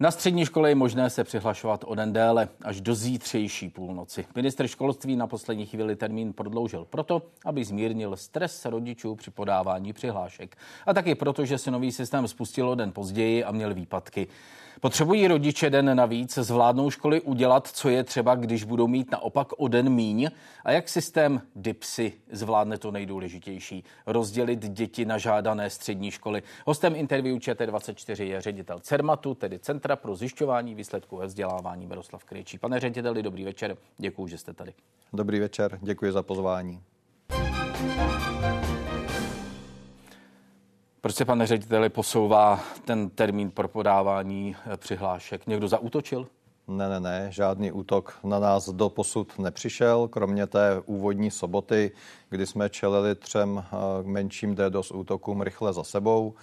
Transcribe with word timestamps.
Na 0.00 0.10
střední 0.10 0.46
škole 0.46 0.68
je 0.68 0.74
možné 0.74 1.10
se 1.10 1.24
přihlašovat 1.24 1.84
o 1.86 1.94
den 1.94 2.12
déle, 2.12 2.48
až 2.62 2.80
do 2.80 2.94
zítřejší 2.94 3.68
půlnoci. 3.68 4.26
Minister 4.34 4.66
školství 4.66 5.16
na 5.16 5.26
poslední 5.26 5.66
chvíli 5.66 5.96
termín 5.96 6.32
prodloužil 6.32 6.84
proto, 6.90 7.22
aby 7.44 7.64
zmírnil 7.64 8.16
stres 8.16 8.64
rodičů 8.64 9.14
při 9.14 9.30
podávání 9.30 9.92
přihlášek. 9.92 10.56
A 10.86 10.94
taky 10.94 11.14
proto, 11.14 11.44
že 11.44 11.58
se 11.58 11.70
nový 11.70 11.92
systém 11.92 12.28
spustil 12.28 12.68
o 12.68 12.74
den 12.74 12.92
později 12.92 13.44
a 13.44 13.52
měl 13.52 13.74
výpadky. 13.74 14.26
Potřebují 14.80 15.28
rodiče 15.28 15.70
den 15.70 15.96
navíc, 15.96 16.38
zvládnou 16.38 16.90
školy 16.90 17.20
udělat, 17.20 17.66
co 17.66 17.88
je 17.88 18.04
třeba, 18.04 18.34
když 18.34 18.64
budou 18.64 18.86
mít 18.86 19.10
naopak 19.10 19.52
o 19.56 19.68
den 19.68 19.88
míň? 19.88 20.30
A 20.64 20.72
jak 20.72 20.88
systém 20.88 21.42
DIPSy 21.56 22.12
zvládne 22.32 22.78
to 22.78 22.90
nejdůležitější? 22.90 23.84
Rozdělit 24.06 24.68
děti 24.68 25.04
na 25.04 25.18
žádané 25.18 25.70
střední 25.70 26.10
školy. 26.10 26.42
Hostem 26.66 26.96
interview 26.96 27.36
ČT24 27.36 28.24
je 28.24 28.40
ředitel 28.40 28.80
CERMATu, 28.80 29.34
tedy 29.34 29.58
Centra 29.58 29.96
pro 29.96 30.16
zjišťování 30.16 30.74
výsledků 30.74 31.16
ve 31.16 31.26
vzdělávání 31.26 31.86
Miroslav 31.86 32.24
Kryčí. 32.24 32.58
Pane 32.58 32.80
řediteli, 32.80 33.22
dobrý 33.22 33.44
večer, 33.44 33.76
děkuji, 33.98 34.26
že 34.26 34.38
jste 34.38 34.52
tady. 34.52 34.72
Dobrý 35.12 35.40
večer, 35.40 35.78
děkuji 35.82 36.12
za 36.12 36.22
pozvání. 36.22 36.80
Proč 41.00 41.14
se, 41.14 41.24
pane 41.24 41.46
řediteli, 41.46 41.88
posouvá 41.88 42.60
ten 42.84 43.10
termín 43.10 43.50
pro 43.50 43.68
podávání 43.68 44.56
eh, 44.66 44.76
přihlášek? 44.76 45.46
Někdo 45.46 45.68
zautočil? 45.68 46.26
Ne, 46.68 46.88
ne, 46.88 47.00
ne, 47.00 47.26
žádný 47.30 47.72
útok 47.72 48.18
na 48.24 48.38
nás 48.38 48.68
do 48.68 48.88
posud 48.88 49.38
nepřišel, 49.38 50.08
kromě 50.08 50.46
té 50.46 50.82
úvodní 50.86 51.30
soboty, 51.30 51.90
kdy 52.30 52.46
jsme 52.46 52.68
čelili 52.70 53.14
třem 53.14 53.64
eh, 53.64 53.76
menším 54.02 54.54
DDoS 54.54 54.90
útokům 54.90 55.42
rychle 55.42 55.72
za 55.72 55.84
sebou. 55.84 56.34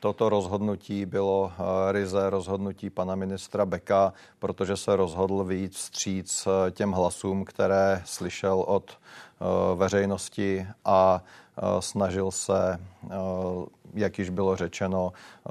Toto 0.00 0.28
rozhodnutí 0.28 1.06
bylo 1.06 1.52
eh, 1.52 1.92
ryze 1.92 2.30
rozhodnutí 2.30 2.90
pana 2.90 3.14
ministra 3.14 3.66
Beka, 3.66 4.12
protože 4.38 4.76
se 4.76 4.96
rozhodl 4.96 5.44
vyjít 5.44 5.72
vstříc 5.72 6.48
těm 6.70 6.92
hlasům, 6.92 7.44
které 7.44 8.02
slyšel 8.04 8.64
od 8.66 8.98
veřejnosti 9.76 10.66
a 10.84 11.22
snažil 11.80 12.30
se 12.30 12.78
jak 13.96 14.18
již 14.18 14.30
bylo 14.30 14.56
řečeno, 14.56 15.12
eh, 15.12 15.50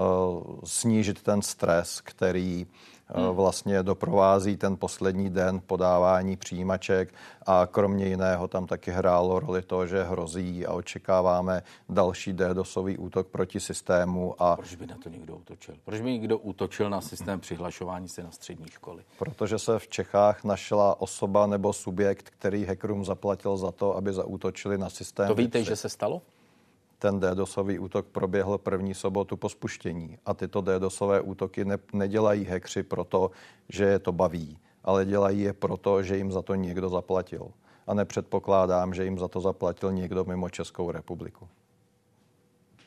snížit 0.63 1.21
ten 1.21 1.41
stres, 1.41 2.02
který 2.02 2.65
eh, 2.65 2.94
hmm. 3.08 3.36
vlastně 3.36 3.84
doprovází 3.84 4.58
ten 4.58 4.78
poslední 4.78 5.30
den 5.30 5.61
podávání 5.67 6.38
přijímaček 6.38 7.14
a 7.45 7.67
kromě 7.72 8.06
jiného 8.06 8.48
tam 8.48 8.67
taky 8.67 8.92
hrálo 8.92 9.39
roli 9.39 9.61
to, 9.61 9.88
že 9.88 10.03
hrozí 10.03 10.66
a 10.66 10.73
očekáváme 10.73 11.64
další 11.89 12.33
DDoSový 12.33 12.98
útok 12.98 13.28
proti 13.28 13.59
systému. 13.59 14.36
A... 14.39 14.56
Proč 14.56 14.76
by 14.76 14.88
na 14.88 14.95
to 15.03 15.09
někdo 15.09 15.36
útočil? 15.36 15.76
Proč 15.86 16.02
by 16.02 16.11
někdo 16.11 16.38
útočil 16.38 16.89
na 16.89 17.02
systém 17.02 17.39
přihlašování 17.39 18.09
se 18.09 18.23
na 18.23 18.31
střední 18.31 18.67
školy? 18.67 19.03
Protože 19.20 19.59
se 19.59 19.80
v 19.80 19.88
Čechách 19.88 20.44
našla 20.44 21.02
osoba 21.02 21.48
nebo 21.48 21.73
subjekt, 21.73 22.30
který 22.30 22.66
hackerům 22.66 23.06
zaplatil 23.06 23.58
za 23.58 23.72
to, 23.72 23.95
aby 23.98 24.14
zaútočili 24.14 24.78
na 24.78 24.89
systém. 24.89 25.28
To 25.28 25.36
víte, 25.36 25.64
že 25.64 25.76
se 25.76 25.89
stalo? 25.89 26.22
Ten 27.06 27.20
DDoSový 27.20 27.80
útok 27.80 28.06
proběhl 28.06 28.58
první 28.58 28.94
sobotu 28.94 29.38
po 29.38 29.50
spuštění. 29.50 30.17
A 30.25 30.34
tyto 30.34 30.61
DDoSové 30.61 31.22
útoky 31.22 31.66
ne, 31.66 31.78
nedělají 31.94 32.45
hekři 32.45 32.84
proto, 32.84 33.31
že 33.70 33.84
je 33.84 34.00
to 34.00 34.11
baví, 34.11 34.58
ale 34.84 35.06
dělají 35.06 35.42
je 35.42 35.53
proto, 35.53 36.03
že 36.03 36.17
jim 36.17 36.31
za 36.31 36.42
to 36.42 36.56
někdo 36.56 36.89
zaplatil. 36.89 37.52
A 37.88 37.94
nepředpokládám, 37.94 38.94
že 38.94 39.03
jim 39.03 39.20
za 39.20 39.28
to 39.28 39.42
zaplatil 39.42 39.92
někdo 39.92 40.23
mimo 40.23 40.50
Českou 40.50 40.92
republiku 40.92 41.48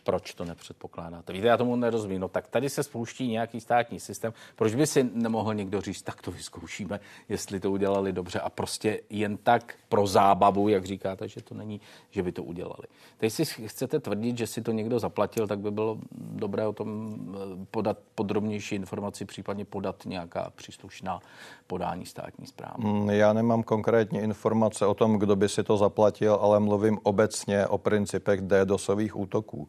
proč 0.08 0.34
to 0.34 0.44
nepředpokládáte? 0.44 1.32
Víte, 1.32 1.46
já 1.46 1.56
tomu 1.56 1.76
nerozumím. 1.76 2.20
No 2.20 2.28
tak 2.28 2.48
tady 2.48 2.70
se 2.70 2.82
spouští 2.82 3.28
nějaký 3.28 3.60
státní 3.60 4.00
systém. 4.00 4.32
Proč 4.56 4.74
by 4.74 4.86
si 4.86 5.10
nemohl 5.12 5.54
někdo 5.54 5.80
říct, 5.80 6.02
tak 6.02 6.22
to 6.22 6.30
vyzkoušíme, 6.30 7.00
jestli 7.28 7.60
to 7.60 7.70
udělali 7.70 8.12
dobře 8.12 8.40
a 8.40 8.50
prostě 8.50 9.00
jen 9.10 9.36
tak 9.36 9.74
pro 9.88 10.06
zábavu, 10.06 10.68
jak 10.68 10.84
říkáte, 10.84 11.28
že 11.28 11.42
to 11.42 11.54
není, 11.54 11.80
že 12.10 12.22
by 12.22 12.32
to 12.32 12.42
udělali. 12.42 12.86
Teď 13.18 13.32
si 13.32 13.44
chcete 13.44 14.00
tvrdit, 14.00 14.38
že 14.38 14.46
si 14.46 14.62
to 14.62 14.72
někdo 14.72 14.98
zaplatil, 14.98 15.46
tak 15.46 15.58
by 15.58 15.70
bylo 15.70 15.98
dobré 16.12 16.66
o 16.66 16.72
tom 16.72 17.18
eh, 17.34 17.66
podat 17.70 17.98
podrobnější 18.14 18.74
informaci, 18.74 19.24
případně 19.24 19.64
podat 19.64 20.06
nějaká 20.06 20.52
příslušná 20.56 21.20
podání 21.66 22.06
státní 22.06 22.46
zprávy. 22.46 22.74
Mm, 22.78 23.10
já 23.10 23.32
nemám 23.32 23.62
konkrétně 23.62 24.20
informace 24.20 24.86
o 24.86 24.94
tom, 24.94 25.18
kdo 25.18 25.36
by 25.36 25.48
si 25.48 25.62
to 25.62 25.76
zaplatil, 25.76 26.34
ale 26.34 26.60
mluvím 26.60 26.98
obecně 27.02 27.66
o 27.66 27.78
principech 27.78 28.40
DDoSových 28.40 29.16
útoků. 29.16 29.68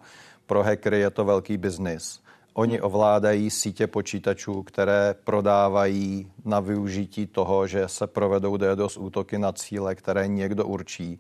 Pro 0.50 0.64
hackery 0.64 1.00
je 1.00 1.10
to 1.10 1.26
velký 1.26 1.58
biznis. 1.58 2.20
Oni 2.54 2.82
ovládají 2.82 3.50
sítě 3.50 3.88
počítačů, 3.88 4.64
které 4.64 5.16
prodávají 5.24 6.32
na 6.46 6.60
využití 6.60 7.28
toho, 7.28 7.68
že 7.68 7.88
se 7.88 8.08
provedou 8.08 8.58
DDoS 8.58 8.98
útoky 8.98 9.38
na 9.38 9.52
cíle, 9.52 9.96
které 9.96 10.28
někdo 10.28 10.66
určí 10.66 11.20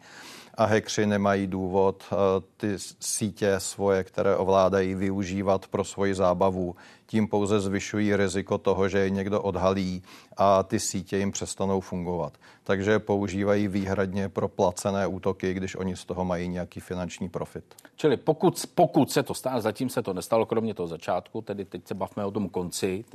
a 0.60 0.66
hackři 0.66 1.06
nemají 1.06 1.48
důvod 1.48 2.04
eh, 2.12 2.16
ty 2.58 2.74
sítě 3.00 3.56
svoje, 3.58 4.04
které 4.04 4.36
ovládají, 4.36 4.96
využívat 4.96 5.68
pro 5.68 5.84
svoji 5.84 6.16
zábavu. 6.16 6.76
Tím 7.06 7.28
pouze 7.28 7.60
zvyšují 7.60 8.16
riziko 8.16 8.58
toho, 8.58 8.90
že 8.90 9.00
je 9.00 9.10
někdo 9.10 9.42
odhalí 9.42 10.04
a 10.38 10.64
ty 10.64 10.80
sítě 10.80 11.18
jim 11.18 11.32
přestanou 11.32 11.80
fungovat. 11.80 12.38
Takže 12.64 13.00
používají 13.00 13.68
výhradně 13.68 14.30
pro 14.30 14.48
placené 14.48 15.08
útoky, 15.08 15.54
když 15.54 15.76
oni 15.76 15.96
z 15.96 16.06
toho 16.06 16.26
mají 16.26 16.48
nějaký 16.48 16.80
finanční 16.80 17.30
profit. 17.30 17.64
Čili 17.96 18.18
pokud, 18.18 18.66
pokud 18.76 19.12
se 19.12 19.24
to 19.24 19.34
stane, 19.34 19.62
zatím 19.62 19.90
se 19.90 20.02
to 20.02 20.14
nestalo, 20.14 20.46
kromě 20.46 20.74
toho 20.74 20.88
začátku, 20.88 21.42
tedy 21.42 21.66
teď 21.66 21.88
se 21.88 21.94
bavíme 21.94 22.26
o 22.26 22.32
tom 22.32 22.50
konci, 22.50 23.06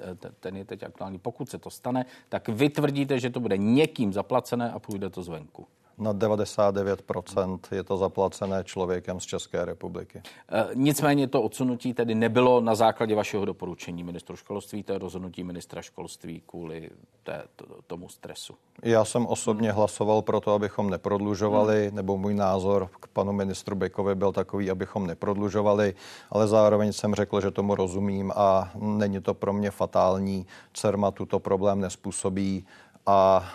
ten 0.40 0.56
je 0.56 0.64
teď 0.64 0.82
aktuální, 0.82 1.18
pokud 1.18 1.50
se 1.50 1.58
to 1.58 1.70
stane, 1.70 2.06
tak 2.28 2.48
vy 2.48 2.68
tvrdíte, 2.68 3.18
že 3.18 3.30
to 3.30 3.40
bude 3.40 3.56
někým 3.56 4.12
zaplacené 4.12 4.70
a 4.70 4.78
půjde 4.78 5.10
to 5.10 5.22
zvenku 5.22 5.66
na 5.98 6.14
99% 6.14 7.58
je 7.70 7.84
to 7.84 7.96
zaplacené 7.96 8.64
člověkem 8.64 9.20
z 9.20 9.24
České 9.24 9.64
republiky. 9.64 10.22
E, 10.52 10.68
nicméně 10.74 11.26
to 11.28 11.42
odsunutí 11.42 11.94
tedy 11.94 12.14
nebylo 12.14 12.60
na 12.60 12.74
základě 12.74 13.14
vašeho 13.14 13.44
doporučení 13.44 14.04
ministru 14.04 14.36
školství, 14.36 14.82
to 14.82 14.92
je 14.92 14.98
rozhodnutí 14.98 15.44
ministra 15.44 15.82
školství 15.82 16.42
kvůli 16.46 16.90
té, 17.22 17.42
to, 17.56 17.64
tomu 17.86 18.08
stresu. 18.08 18.54
Já 18.82 19.04
jsem 19.04 19.26
osobně 19.26 19.68
hmm. 19.68 19.76
hlasoval 19.76 20.22
pro 20.22 20.40
to, 20.40 20.52
abychom 20.52 20.90
neprodlužovali, 20.90 21.86
hmm. 21.86 21.96
nebo 21.96 22.18
můj 22.18 22.34
názor 22.34 22.88
k 23.00 23.06
panu 23.06 23.32
ministru 23.32 23.76
Bekovi 23.76 24.14
byl 24.14 24.32
takový, 24.32 24.70
abychom 24.70 25.06
neprodlužovali, 25.06 25.94
ale 26.30 26.48
zároveň 26.48 26.92
jsem 26.92 27.14
řekl, 27.14 27.40
že 27.40 27.50
tomu 27.50 27.74
rozumím 27.74 28.32
a 28.36 28.70
není 28.74 29.20
to 29.20 29.34
pro 29.34 29.52
mě 29.52 29.70
fatální. 29.70 30.46
CERMA 30.72 31.10
tuto 31.10 31.38
problém 31.38 31.80
nespůsobí 31.80 32.66
a 33.06 33.50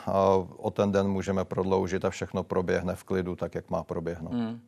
o 0.58 0.72
ten 0.72 0.92
den 0.92 1.08
můžeme 1.08 1.46
prodloužit 1.46 2.06
a 2.06 2.10
všechno 2.10 2.44
proběhne 2.44 2.96
v 2.96 3.04
klidu, 3.04 3.36
tak 3.36 3.56
jak 3.56 3.70
má 3.70 3.84
proběhnout. 3.84 4.34
Hmm. 4.34 4.60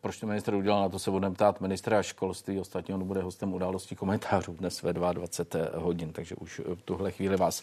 Proč 0.00 0.20
to 0.20 0.26
minister 0.26 0.54
udělal, 0.54 0.82
na 0.82 0.88
to 0.88 0.98
se 0.98 1.10
budeme 1.10 1.34
ptát 1.34 1.60
ministra 1.60 2.02
školství. 2.02 2.60
Ostatně 2.60 2.94
on 2.94 3.06
bude 3.06 3.22
hostem 3.22 3.54
událostí 3.54 3.94
komentářů 3.94 4.52
dnes 4.52 4.82
ve 4.82 4.92
22 4.92 5.80
hodin, 5.80 6.12
takže 6.12 6.34
už 6.34 6.60
v 6.74 6.82
tuhle 6.82 7.10
chvíli 7.10 7.36
vás 7.36 7.62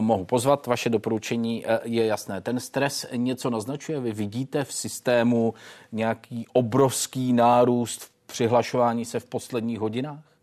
mohu 0.00 0.24
pozvat. 0.24 0.66
Vaše 0.66 0.90
doporučení 0.90 1.64
je 1.84 2.06
jasné. 2.06 2.40
Ten 2.40 2.60
stres 2.60 3.06
něco 3.16 3.50
naznačuje. 3.50 4.00
Vy 4.00 4.12
vidíte 4.12 4.64
v 4.64 4.72
systému 4.72 5.54
nějaký 5.92 6.46
obrovský 6.52 7.32
nárůst 7.32 8.10
přihlašování 8.26 9.04
se 9.04 9.20
v 9.20 9.24
posledních 9.24 9.80
hodinách? 9.80 10.33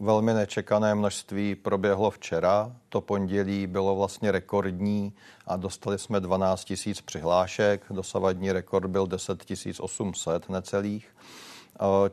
Velmi 0.00 0.34
nečekané 0.34 0.94
množství 0.94 1.54
proběhlo 1.54 2.10
včera. 2.10 2.72
To 2.88 3.00
pondělí 3.00 3.66
bylo 3.66 3.96
vlastně 3.96 4.32
rekordní 4.32 5.12
a 5.46 5.56
dostali 5.56 5.98
jsme 5.98 6.20
12 6.20 6.64
tisíc 6.64 7.00
přihlášek. 7.00 7.84
Dosavadní 7.90 8.52
rekord 8.52 8.86
byl 8.86 9.06
10 9.06 9.44
800 9.80 10.48
necelých. 10.48 11.08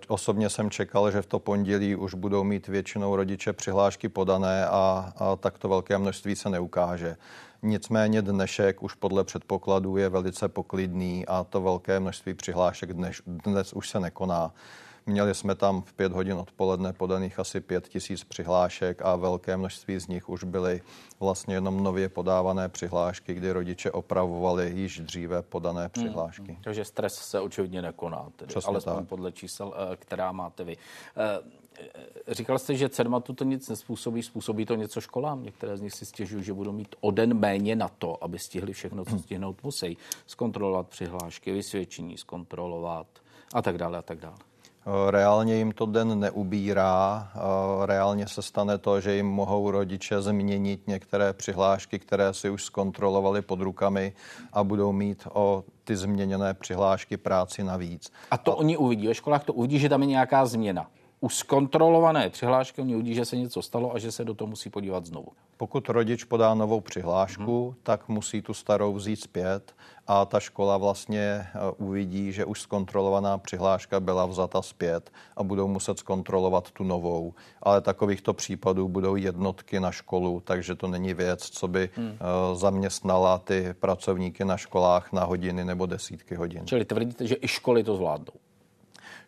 Osobně 0.07 0.49
jsem 0.49 0.69
čekal, 0.69 1.11
že 1.11 1.21
v 1.21 1.25
to 1.25 1.39
pondělí 1.39 1.95
už 1.95 2.13
budou 2.13 2.43
mít 2.43 2.67
většinou 2.67 3.15
rodiče 3.15 3.53
přihlášky 3.53 4.09
podané 4.09 4.67
a, 4.67 5.13
a 5.17 5.35
takto 5.35 5.69
velké 5.69 5.97
množství 5.97 6.35
se 6.35 6.49
neukáže. 6.49 7.17
Nicméně 7.61 8.21
dnešek 8.21 8.83
už 8.83 8.93
podle 8.93 9.23
předpokladů 9.23 9.97
je 9.97 10.09
velice 10.09 10.47
poklidný 10.47 11.25
a 11.25 11.43
to 11.43 11.61
velké 11.61 11.99
množství 11.99 12.33
přihlášek 12.33 12.93
dnes, 12.93 13.15
dnes 13.25 13.73
už 13.73 13.89
se 13.89 13.99
nekoná. 13.99 14.53
Měli 15.07 15.35
jsme 15.35 15.55
tam 15.55 15.81
v 15.81 15.93
pět 15.93 16.11
hodin 16.11 16.33
odpoledne 16.33 16.93
podaných 16.93 17.39
asi 17.39 17.61
pět 17.61 17.87
tisíc 17.87 18.23
přihlášek 18.23 19.01
a 19.01 19.15
velké 19.15 19.57
množství 19.57 19.99
z 19.99 20.07
nich 20.07 20.29
už 20.29 20.43
byly 20.43 20.81
vlastně 21.19 21.55
jenom 21.55 21.83
nově 21.83 22.09
podávané 22.09 22.69
přihlášky, 22.69 23.33
kdy 23.33 23.51
rodiče 23.51 23.91
opravovali 23.91 24.71
již 24.75 24.99
dříve 24.99 25.41
podané 25.41 25.81
hmm, 25.81 25.89
přihlášky. 25.89 26.51
Hmm, 26.51 26.63
takže 26.63 26.85
stres 26.85 27.13
se 27.13 27.39
očividně 27.39 27.81
nekoná, 27.81 28.29
tedy, 28.35 28.53
alespoň 28.65 29.05
podle 29.05 29.31
čísel, 29.31 29.73
eh, 29.75 29.95
která 29.95 30.31
máte 30.31 30.63
vy. 30.63 30.77
Eh, 31.17 31.67
říkal 32.27 32.59
jste, 32.59 32.75
že 32.75 32.89
CERMATu 32.89 33.33
to 33.33 33.43
nic 33.43 33.69
nespůsobí, 33.69 34.23
způsobí 34.23 34.65
to 34.65 34.75
něco 34.75 35.01
školám. 35.01 35.43
Některé 35.43 35.77
z 35.77 35.81
nich 35.81 35.93
si 35.93 36.05
stěžují, 36.05 36.43
že 36.43 36.53
budou 36.53 36.71
mít 36.71 36.95
o 37.01 37.11
den 37.11 37.33
méně 37.33 37.75
na 37.75 37.87
to, 37.87 38.23
aby 38.23 38.39
stihli 38.39 38.73
všechno, 38.73 39.05
co 39.05 39.19
stihnout 39.19 39.63
musí. 39.63 39.97
Zkontrolovat 40.25 40.87
přihlášky, 40.87 41.51
vysvědčení, 41.51 42.17
zkontrolovat 42.17 43.07
a 43.53 43.61
tak 43.61 43.77
dále 43.77 43.97
a 43.97 44.01
tak 44.01 44.19
dále. 44.19 44.37
Reálně 45.09 45.55
jim 45.55 45.71
to 45.71 45.85
den 45.85 46.19
neubírá. 46.19 47.27
Reálně 47.85 48.27
se 48.27 48.41
stane 48.41 48.77
to, 48.77 49.01
že 49.01 49.15
jim 49.15 49.27
mohou 49.27 49.71
rodiče 49.71 50.21
změnit 50.21 50.87
některé 50.87 51.33
přihlášky, 51.33 51.99
které 51.99 52.33
si 52.33 52.49
už 52.49 52.63
zkontrolovali 52.63 53.41
pod 53.41 53.61
rukami 53.61 54.13
a 54.53 54.63
budou 54.63 54.91
mít 54.91 55.27
o 55.33 55.63
ty 55.83 55.95
změněné 55.95 56.53
přihlášky 56.53 57.17
práci 57.17 57.63
navíc. 57.63 58.11
A 58.31 58.37
to 58.37 58.51
a... 58.51 58.55
oni 58.55 58.77
uvidí, 58.77 59.07
ve 59.07 59.15
školách 59.15 59.43
to 59.43 59.53
uvidí, 59.53 59.79
že 59.79 59.89
tam 59.89 60.01
je 60.01 60.07
nějaká 60.07 60.45
změna 60.45 60.87
u 61.21 61.29
zkontrolované 61.29 62.29
přihlášky 62.29 62.81
oni 62.81 62.95
uvidí, 62.95 63.13
že 63.13 63.25
se 63.25 63.37
něco 63.37 63.61
stalo 63.61 63.95
a 63.95 63.99
že 63.99 64.11
se 64.11 64.25
do 64.25 64.33
toho 64.33 64.49
musí 64.49 64.69
podívat 64.69 65.05
znovu. 65.05 65.27
Pokud 65.57 65.89
rodič 65.89 66.23
podá 66.23 66.53
novou 66.53 66.81
přihlášku, 66.81 67.65
hmm. 67.65 67.75
tak 67.83 68.07
musí 68.07 68.41
tu 68.41 68.53
starou 68.53 68.93
vzít 68.93 69.21
zpět 69.21 69.75
a 70.07 70.25
ta 70.25 70.39
škola 70.39 70.77
vlastně 70.77 71.21
eh, 71.21 71.47
uvidí, 71.77 72.31
že 72.31 72.45
už 72.45 72.61
zkontrolovaná 72.61 73.37
přihláška 73.37 73.99
byla 73.99 74.25
vzata 74.25 74.61
zpět 74.61 75.11
a 75.35 75.43
budou 75.43 75.67
muset 75.67 75.99
zkontrolovat 75.99 76.71
tu 76.71 76.83
novou. 76.83 77.33
Ale 77.63 77.81
takovýchto 77.81 78.33
případů 78.33 78.87
budou 78.87 79.15
jednotky 79.15 79.79
na 79.79 79.91
školu, 79.91 80.41
takže 80.45 80.75
to 80.75 80.87
není 80.87 81.13
věc, 81.13 81.49
co 81.49 81.67
by 81.67 81.89
hmm. 81.95 82.17
Zaměstnala 82.53 83.37
ty 83.37 83.73
pracovníky 83.79 84.45
na 84.45 84.57
školách 84.57 85.11
na 85.11 85.23
hodiny 85.23 85.65
nebo 85.65 85.85
desítky 85.85 86.35
hodin. 86.35 86.61
Čili 86.65 86.85
tvrdíte, 86.85 87.27
že 87.27 87.35
i 87.41 87.47
školy 87.47 87.83
to 87.83 87.95
zvládnou? 87.95 88.33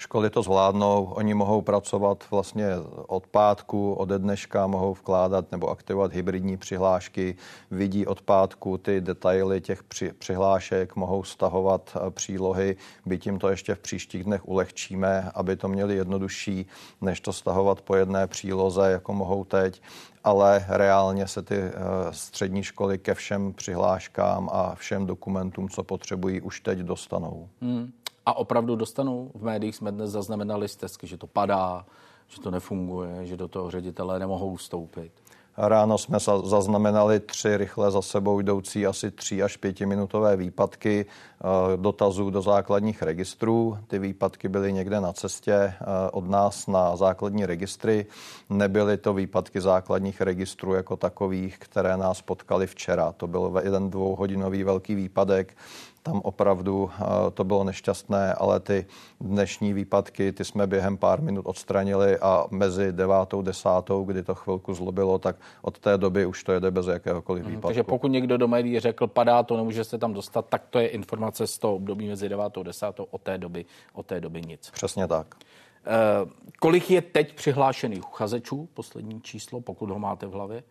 Školy 0.01 0.29
to 0.29 0.41
zvládnou, 0.41 1.05
oni 1.05 1.33
mohou 1.33 1.61
pracovat 1.61 2.23
vlastně 2.31 2.67
od 3.07 3.27
pátku, 3.27 3.93
ode 3.93 4.19
dneška 4.19 4.67
mohou 4.67 4.93
vkládat 4.93 5.51
nebo 5.51 5.69
aktivovat 5.69 6.13
hybridní 6.13 6.57
přihlášky, 6.57 7.35
vidí 7.71 8.05
od 8.05 8.21
pátku 8.21 8.77
ty 8.77 9.01
detaily 9.01 9.61
těch 9.61 9.83
při, 9.83 10.13
přihlášek, 10.13 10.95
mohou 10.95 11.23
stahovat 11.23 11.97
eh, 11.97 12.11
přílohy, 12.11 12.75
byť 13.05 13.23
tím 13.23 13.39
to 13.39 13.49
ještě 13.49 13.75
v 13.75 13.79
příštích 13.79 14.23
dnech 14.23 14.47
ulehčíme, 14.47 15.31
aby 15.35 15.55
to 15.55 15.67
měli 15.67 15.95
jednodušší, 15.95 16.65
než 17.01 17.21
to 17.21 17.33
stahovat 17.33 17.81
po 17.81 17.95
jedné 17.95 18.27
příloze, 18.27 18.91
jako 18.91 19.13
mohou 19.13 19.43
teď 19.43 19.81
ale 20.23 20.65
reálně 20.67 21.27
se 21.27 21.41
ty 21.41 21.55
eh, 21.55 21.71
střední 22.11 22.63
školy 22.63 22.97
ke 22.97 23.13
všem 23.13 23.53
přihláškám 23.53 24.49
a 24.51 24.75
všem 24.75 25.05
dokumentům, 25.05 25.69
co 25.69 25.83
potřebují, 25.83 26.41
už 26.41 26.59
teď 26.61 26.79
dostanou. 26.79 27.49
Hmm 27.61 27.91
a 28.29 28.33
opravdu 28.33 28.75
dostanou. 28.75 29.31
V 29.35 29.43
médiích 29.43 29.75
jsme 29.75 29.91
dnes 29.91 30.11
zaznamenali 30.11 30.67
stezky, 30.67 31.07
že 31.07 31.17
to 31.17 31.27
padá, 31.27 31.85
že 32.27 32.41
to 32.41 32.51
nefunguje, 32.51 33.25
že 33.25 33.37
do 33.37 33.47
toho 33.47 33.71
ředitelé 33.71 34.19
nemohou 34.19 34.55
vstoupit. 34.55 35.11
Ráno 35.57 35.97
jsme 35.97 36.17
zaznamenali 36.43 37.19
tři 37.19 37.57
rychle 37.57 37.91
za 37.91 38.01
sebou 38.01 38.39
jdoucí 38.39 38.85
asi 38.85 39.11
tři 39.11 39.43
až 39.43 39.57
pětiminutové 39.57 40.37
výpadky 40.37 41.05
eh, 41.05 41.77
dotazů 41.77 42.29
do 42.29 42.41
základních 42.41 43.01
registrů. 43.01 43.77
Ty 43.87 43.99
výpadky 43.99 44.49
byly 44.49 44.73
někde 44.73 45.01
na 45.01 45.13
cestě 45.13 45.53
eh, 45.53 45.75
od 46.11 46.29
nás 46.29 46.67
na 46.67 46.95
základní 46.95 47.45
registry. 47.45 48.05
Nebyly 48.49 48.97
to 48.97 49.13
výpadky 49.13 49.61
základních 49.61 50.21
registrů 50.21 50.73
jako 50.73 50.97
takových, 50.97 51.57
které 51.57 51.97
nás 51.97 52.21
potkaly 52.21 52.67
včera. 52.67 53.11
To 53.11 53.27
byl 53.27 53.61
jeden 53.63 53.89
dvouhodinový 53.89 54.63
velký 54.63 54.95
výpadek 54.95 55.57
tam 56.03 56.21
opravdu 56.23 56.89
eh, 56.91 57.31
to 57.33 57.43
bylo 57.43 57.63
nešťastné, 57.63 58.33
ale 58.33 58.59
ty 58.59 58.85
dnešní 59.21 59.73
výpadky, 59.73 60.31
ty 60.31 60.45
jsme 60.45 60.67
během 60.67 60.97
pár 60.97 61.21
minut 61.21 61.41
odstranili 61.45 62.17
a 62.17 62.45
mezi 62.51 62.91
devátou, 62.91 63.41
desátou, 63.41 64.03
kdy 64.03 64.23
to 64.23 64.35
chvilku 64.35 64.73
zlobilo, 64.73 65.19
tak 65.19 65.35
od 65.61 65.79
té 65.79 65.97
doby 65.97 66.25
už 66.25 66.43
to 66.43 66.51
jede 66.51 66.71
bez 66.71 66.87
jakéhokoliv 66.87 67.43
mhm, 67.43 67.51
výpadku. 67.51 67.67
Takže 67.67 67.83
pokud 67.83 68.07
někdo 68.07 68.37
do 68.37 68.47
médií 68.47 68.79
řekl, 68.79 69.07
padá 69.07 69.43
to, 69.43 69.57
nemůže 69.57 69.83
se 69.83 69.97
tam 69.97 70.13
dostat, 70.13 70.45
tak 70.49 70.63
to 70.69 70.79
je 70.79 70.87
informace 70.87 71.47
z 71.47 71.57
toho 71.57 71.75
období 71.75 72.07
mezi 72.07 72.29
devátou, 72.29 72.63
desátou, 72.63 73.07
od 73.11 73.21
té 73.21 73.37
doby, 73.37 73.65
od 73.93 74.05
té 74.05 74.21
doby 74.21 74.41
nic. 74.41 74.69
Přesně 74.69 75.07
tak. 75.07 75.35
Uh, 75.35 76.29
kolik 76.59 76.91
je 76.91 77.01
teď 77.01 77.35
přihlášených 77.35 78.07
uchazečů, 78.07 78.69
poslední 78.73 79.21
číslo, 79.21 79.61
pokud 79.61 79.89
ho 79.89 79.99
máte 79.99 80.27
v 80.27 80.31
hlavě? 80.31 80.63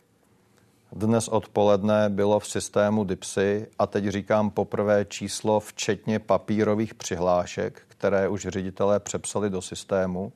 Dnes 0.92 1.28
odpoledne 1.28 2.08
bylo 2.08 2.40
v 2.40 2.48
systému 2.48 3.04
DIPSy 3.04 3.66
a 3.78 3.86
teď 3.86 4.04
říkám 4.04 4.50
poprvé 4.50 5.04
číslo 5.04 5.60
včetně 5.60 6.18
papírových 6.18 6.94
přihlášek, 6.94 7.82
které 7.88 8.28
už 8.28 8.46
ředitelé 8.46 9.00
přepsali 9.00 9.50
do 9.50 9.62
systému, 9.62 10.32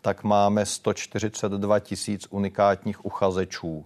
tak 0.00 0.24
máme 0.24 0.66
142 0.66 1.78
tisíc 1.78 2.26
unikátních 2.30 3.04
uchazečů. 3.04 3.84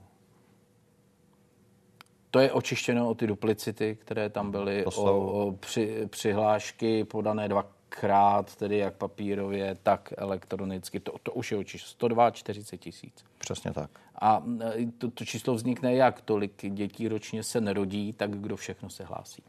To 2.30 2.38
je 2.38 2.52
očištěno 2.52 3.08
o 3.08 3.14
ty 3.14 3.26
duplicity, 3.26 3.96
které 4.00 4.30
tam 4.30 4.50
byly, 4.50 4.84
jsou... 4.90 5.02
o, 5.02 5.46
o 5.46 5.52
při, 5.52 6.06
přihlášky 6.10 7.04
podané 7.04 7.48
dva 7.48 7.66
krát, 8.00 8.56
tedy 8.56 8.78
jak 8.78 8.94
papírově, 8.94 9.76
tak 9.82 10.12
elektronicky. 10.16 11.00
To, 11.00 11.14
to 11.22 11.32
už 11.32 11.52
je 11.52 11.58
očištěno. 11.58 11.90
142 11.90 12.78
tisíc. 12.78 13.24
Přesně 13.38 13.72
tak. 13.72 13.90
A 14.18 14.42
e, 14.60 14.86
to, 14.98 15.10
to 15.10 15.24
číslo 15.24 15.54
vznikne 15.54 15.94
jak? 15.94 16.20
Tolik 16.20 16.52
dětí 16.68 17.08
ročně 17.08 17.42
se 17.42 17.60
nerodí, 17.60 18.12
tak 18.12 18.30
kdo 18.30 18.56
všechno 18.56 18.90
se 18.90 19.04
hlásí? 19.04 19.42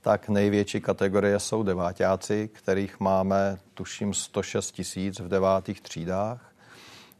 Tak 0.00 0.28
největší 0.28 0.80
kategorie 0.80 1.40
jsou 1.40 1.62
devátáci, 1.62 2.50
kterých 2.52 3.00
máme 3.00 3.58
tuším 3.74 4.14
106 4.14 4.72
tisíc 4.72 5.20
v 5.20 5.28
devátých 5.28 5.80
třídách. 5.80 6.52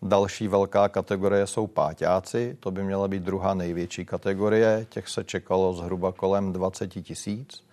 Další 0.03 0.49
velká 0.49 0.89
kategorie 0.89 1.47
jsou 1.47 1.67
páťáci, 1.67 2.57
to 2.61 2.71
by 2.71 2.83
měla 2.83 3.09
být 3.09 3.23
druhá 3.23 3.55
největší 3.55 4.05
kategorie, 4.05 4.87
těch 4.89 5.09
se 5.09 5.25
čekalo 5.25 5.75
zhruba 5.75 6.13
kolem 6.13 6.53
20 6.53 6.89
tisíc. 6.89 7.68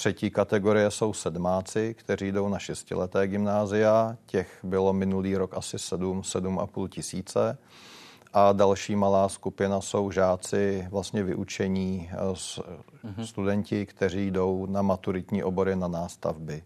Třetí 0.00 0.30
kategorie 0.30 0.90
jsou 0.90 1.12
sedmáci, 1.12 1.94
kteří 1.94 2.32
jdou 2.32 2.48
na 2.48 2.58
šestileté 2.58 3.28
gymnázia, 3.28 4.16
těch 4.26 4.58
bylo 4.62 4.92
minulý 4.92 5.36
rok 5.36 5.54
asi 5.56 5.78
7, 5.78 6.20
7,5 6.20 6.88
tisíce 6.88 7.58
a 8.32 8.52
další 8.52 8.96
malá 8.96 9.28
skupina 9.28 9.80
jsou 9.80 10.10
žáci 10.10 10.88
vlastně 10.90 11.22
vyučení 11.22 12.10
mm-hmm. 12.12 13.24
studenti, 13.24 13.86
kteří 13.86 14.30
jdou 14.30 14.66
na 14.66 14.82
maturitní 14.82 15.44
obory 15.44 15.76
na 15.76 15.88
nástavby. 15.88 16.62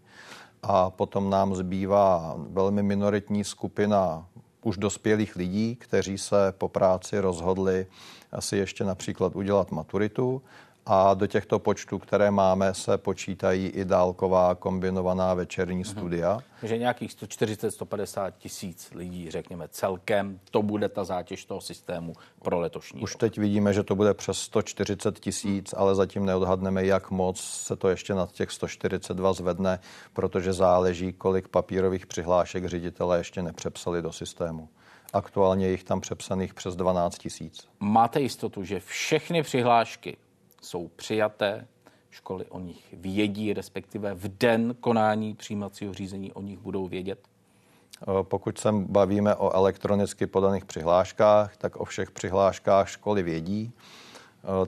A 0.63 0.89
potom 0.89 1.29
nám 1.29 1.55
zbývá 1.55 2.35
velmi 2.37 2.83
minoritní 2.83 3.43
skupina 3.43 4.27
už 4.63 4.77
dospělých 4.77 5.35
lidí, 5.35 5.75
kteří 5.75 6.17
se 6.17 6.53
po 6.57 6.69
práci 6.69 7.19
rozhodli 7.19 7.87
asi 8.31 8.57
ještě 8.57 8.83
například 8.83 9.35
udělat 9.35 9.71
maturitu 9.71 10.41
a 10.85 11.13
do 11.13 11.27
těchto 11.27 11.59
počtů, 11.59 11.99
které 11.99 12.31
máme, 12.31 12.73
se 12.73 12.97
počítají 12.97 13.67
i 13.67 13.85
dálková 13.85 14.55
kombinovaná 14.55 15.33
večerní 15.33 15.75
mhm. 15.75 15.85
studia. 15.85 16.39
Takže 16.59 16.77
nějakých 16.77 17.11
140-150 17.11 18.33
tisíc 18.37 18.91
lidí, 18.95 19.31
řekněme, 19.31 19.67
celkem, 19.67 20.39
to 20.51 20.61
bude 20.61 20.89
ta 20.89 21.03
zátěž 21.03 21.45
toho 21.45 21.61
systému 21.61 22.13
pro 22.41 22.59
letošní 22.59 23.01
Už 23.01 23.11
rok. 23.11 23.19
teď 23.19 23.37
vidíme, 23.37 23.73
že 23.73 23.83
to 23.83 23.95
bude 23.95 24.13
přes 24.13 24.37
140 24.37 25.19
tisíc, 25.19 25.73
ale 25.77 25.95
zatím 25.95 26.25
neodhadneme, 26.25 26.85
jak 26.85 27.11
moc 27.11 27.41
se 27.41 27.75
to 27.75 27.89
ještě 27.89 28.13
nad 28.13 28.31
těch 28.31 28.51
142 28.51 29.33
zvedne, 29.33 29.79
protože 30.13 30.53
záleží, 30.53 31.13
kolik 31.13 31.47
papírových 31.47 32.07
přihlášek 32.07 32.65
ředitele 32.65 33.17
ještě 33.17 33.41
nepřepsali 33.41 34.01
do 34.01 34.11
systému. 34.11 34.69
Aktuálně 35.13 35.69
jich 35.69 35.83
tam 35.83 36.01
přepsaných 36.01 36.53
přes 36.53 36.75
12 36.75 37.17
tisíc. 37.17 37.67
Máte 37.79 38.21
jistotu, 38.21 38.63
že 38.63 38.79
všechny 38.79 39.43
přihlášky 39.43 40.17
jsou 40.65 40.87
přijaté, 40.87 41.67
školy 42.09 42.45
o 42.45 42.59
nich 42.59 42.93
vědí, 42.93 43.53
respektive 43.53 44.13
v 44.13 44.37
den 44.37 44.75
konání 44.79 45.33
přijímacího 45.33 45.93
řízení 45.93 46.33
o 46.33 46.41
nich 46.41 46.59
budou 46.59 46.87
vědět? 46.87 47.19
Pokud 48.21 48.57
se 48.57 48.71
bavíme 48.71 49.35
o 49.35 49.51
elektronicky 49.55 50.27
podaných 50.27 50.65
přihláškách, 50.65 51.57
tak 51.57 51.75
o 51.75 51.85
všech 51.85 52.11
přihláškách 52.11 52.89
školy 52.89 53.23
vědí. 53.23 53.71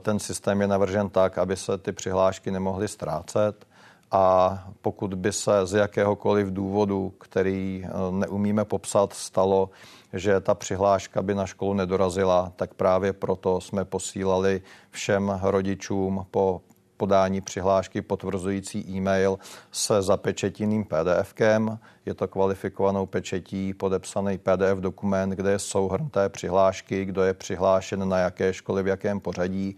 Ten 0.00 0.18
systém 0.18 0.60
je 0.60 0.66
navržen 0.66 1.08
tak, 1.10 1.38
aby 1.38 1.56
se 1.56 1.78
ty 1.78 1.92
přihlášky 1.92 2.50
nemohly 2.50 2.88
ztrácet 2.88 3.66
a 4.10 4.58
pokud 4.82 5.14
by 5.14 5.32
se 5.32 5.66
z 5.66 5.72
jakéhokoliv 5.72 6.48
důvodu, 6.48 7.10
který 7.18 7.84
neumíme 8.10 8.64
popsat, 8.64 9.12
stalo, 9.12 9.70
že 10.12 10.40
ta 10.40 10.54
přihláška 10.54 11.22
by 11.22 11.34
na 11.34 11.46
školu 11.46 11.74
nedorazila, 11.74 12.52
tak 12.56 12.74
právě 12.74 13.12
proto 13.12 13.60
jsme 13.60 13.84
posílali 13.84 14.62
všem 14.90 15.40
rodičům 15.42 16.26
po 16.30 16.60
podání 16.98 17.40
přihlášky 17.40 18.02
potvrzující 18.02 18.84
e-mail 18.90 19.38
se 19.72 20.02
zapečetěným 20.02 20.84
PDFkem. 20.84 21.78
Je 22.06 22.14
to 22.14 22.28
kvalifikovanou 22.28 23.06
pečetí 23.06 23.74
podepsaný 23.74 24.38
PDF 24.38 24.80
dokument, 24.80 25.30
kde 25.30 25.50
je 25.50 25.58
souhrn 25.58 26.08
té 26.08 26.28
přihlášky, 26.28 27.04
kdo 27.04 27.22
je 27.22 27.34
přihlášen 27.34 28.08
na 28.08 28.18
jaké 28.18 28.54
školy, 28.54 28.82
v 28.82 28.86
jakém 28.86 29.20
pořadí 29.20 29.76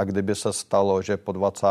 a 0.00 0.04
kdyby 0.04 0.34
se 0.34 0.52
stalo, 0.52 1.02
že 1.02 1.16
po 1.16 1.32
20. 1.32 1.66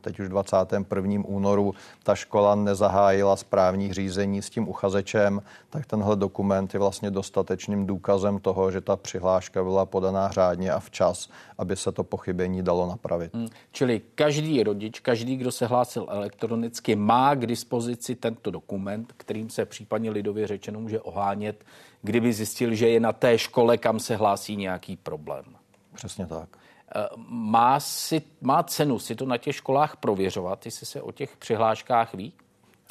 teď 0.00 0.20
už 0.20 0.28
21. 0.28 1.22
únoru 1.24 1.74
ta 2.02 2.14
škola 2.14 2.54
nezahájila 2.54 3.36
správní 3.36 3.92
řízení 3.92 4.42
s 4.42 4.50
tím 4.50 4.68
uchazečem, 4.68 5.42
tak 5.70 5.86
tenhle 5.86 6.16
dokument 6.16 6.74
je 6.74 6.80
vlastně 6.80 7.10
dostatečným 7.10 7.86
důkazem 7.86 8.38
toho, 8.38 8.70
že 8.70 8.80
ta 8.80 8.96
přihláška 8.96 9.62
byla 9.62 9.86
podaná 9.86 10.28
řádně 10.28 10.72
a 10.72 10.80
včas, 10.80 11.28
aby 11.58 11.76
se 11.76 11.92
to 11.92 12.04
pochybení 12.04 12.62
dalo 12.62 12.86
napravit. 12.86 13.34
Hmm. 13.34 13.48
Čili 13.72 14.02
každý 14.14 14.62
rodič, 14.62 15.00
každý, 15.00 15.36
kdo 15.36 15.52
se 15.52 15.66
hlásil 15.66 16.06
elektronicky, 16.10 16.96
má 16.96 17.34
k 17.34 17.46
dispozici 17.46 18.14
tento 18.14 18.50
dokument, 18.50 19.12
kterým 19.16 19.50
se 19.50 19.64
případně 19.64 20.10
lidově 20.10 20.46
řečeno 20.46 20.80
může 20.80 21.00
ohánět, 21.00 21.64
kdyby 22.02 22.32
zjistil, 22.32 22.74
že 22.74 22.88
je 22.88 23.00
na 23.00 23.12
té 23.12 23.38
škole, 23.38 23.78
kam 23.78 24.00
se 24.00 24.16
hlásí 24.16 24.56
nějaký 24.56 24.96
problém. 24.96 25.44
Přesně 25.94 26.26
tak. 26.26 26.48
Eh, 26.96 27.06
má, 27.28 27.80
si, 27.80 28.22
má 28.40 28.62
cenu 28.62 28.98
si 28.98 29.14
to 29.14 29.26
na 29.26 29.36
těch 29.36 29.56
školách 29.56 29.96
prověřovat, 29.96 30.66
jestli 30.66 30.86
se 30.86 31.02
o 31.02 31.12
těch 31.12 31.36
přihláškách 31.36 32.14
ví? 32.14 32.32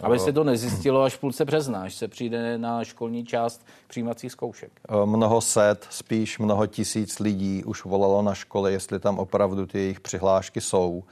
Aby 0.03 0.19
se 0.19 0.33
to 0.33 0.43
nezjistilo 0.43 1.03
až 1.03 1.15
v 1.15 1.19
půlce 1.19 1.45
března, 1.45 1.81
až 1.81 1.93
se 1.93 2.07
přijde 2.07 2.57
na 2.57 2.83
školní 2.83 3.25
část 3.25 3.65
přijímacích 3.87 4.31
zkoušek. 4.31 4.71
Eh, 4.89 5.05
mnoho 5.05 5.41
set, 5.41 5.87
spíš 5.89 6.39
mnoho 6.39 6.67
tisíc 6.67 7.19
lidí 7.19 7.63
už 7.63 7.85
volalo 7.85 8.21
na 8.21 8.33
školy, 8.33 8.73
jestli 8.73 8.99
tam 8.99 9.19
opravdu 9.19 9.65
ty 9.65 9.79
jejich 9.79 9.99
přihlášky 9.99 10.61
jsou. 10.61 11.03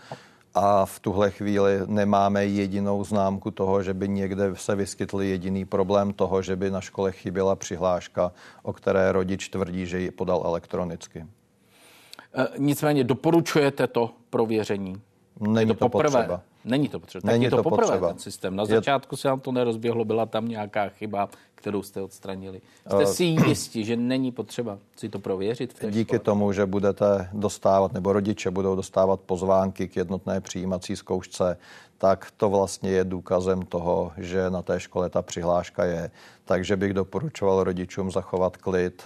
A 0.56 0.86
v 0.86 1.00
tuhle 1.00 1.32
chvíli 1.32 1.80
nemáme 1.86 2.46
jedinou 2.46 3.04
známku 3.04 3.52
toho, 3.52 3.84
že 3.84 3.94
by 3.94 4.10
někde 4.10 4.52
se 4.54 4.76
vyskytl 4.76 5.22
jediný 5.22 5.66
problém 5.66 6.14
toho, 6.14 6.42
že 6.42 6.56
by 6.56 6.72
na 6.72 6.82
škole 6.82 7.12
chyběla 7.12 7.56
přihláška, 7.56 8.32
o 8.64 8.74
které 8.74 9.12
rodič 9.12 9.50
tvrdí, 9.50 9.86
že 9.86 10.00
ji 10.00 10.12
podal 10.12 10.42
elektronicky. 10.46 11.26
E, 12.36 12.48
nicméně 12.58 13.04
doporučujete 13.04 13.88
to 13.88 14.12
prověření? 14.30 15.02
Není 15.40 15.68
to, 15.68 15.74
to 15.74 15.90
poprvé. 15.90 16.12
potřeba. 16.12 16.42
Není 16.66 16.90
to 16.90 17.00
potřeba. 17.00 17.32
Není 17.32 17.46
tak 17.46 17.46
je 17.46 17.50
to, 17.50 17.58
to 17.58 17.64
poprvé 17.64 17.88
potřeba. 17.88 18.08
ten 18.08 18.20
systém. 18.20 18.56
Na 18.56 18.66
začátku 18.66 19.18
se 19.18 19.28
nám 19.28 19.40
to 19.40 19.52
nerozběhlo, 19.52 20.06
byla 20.06 20.26
tam 20.26 20.48
nějaká 20.48 20.90
chyba, 20.90 21.30
kterou 21.56 21.84
jste 21.84 22.02
odstranili. 22.02 22.62
Jste 22.88 23.06
uh, 23.06 23.12
si 23.12 23.24
jistí, 23.24 23.86
že 23.86 23.96
není 23.96 24.32
potřeba 24.32 24.78
si 24.96 25.10
to 25.10 25.20
prověřit? 25.20 25.74
V 25.74 25.80
té 25.80 25.92
díky 25.92 26.04
škole? 26.04 26.20
tomu, 26.20 26.52
že 26.52 26.66
budete 26.66 27.30
dostávat, 27.34 27.94
nebo 27.94 28.14
rodiče 28.14 28.52
budou 28.52 28.76
dostávat 28.76 29.20
pozvánky 29.20 29.88
k 29.88 29.96
jednotné 29.98 30.42
přijímací 30.42 30.96
zkoušce, 30.96 31.58
tak 31.98 32.28
to 32.38 32.50
vlastně 32.50 32.90
je 32.90 33.04
důkazem 33.04 33.62
toho, 33.62 34.12
že 34.18 34.50
na 34.50 34.62
té 34.62 34.80
škole 34.80 35.10
ta 35.10 35.22
přihláška 35.22 35.86
je. 35.86 36.12
Takže 36.46 36.78
bych 36.78 36.94
doporučoval 36.94 37.64
rodičům 37.64 38.12
zachovat 38.12 38.58
klid, 38.58 39.04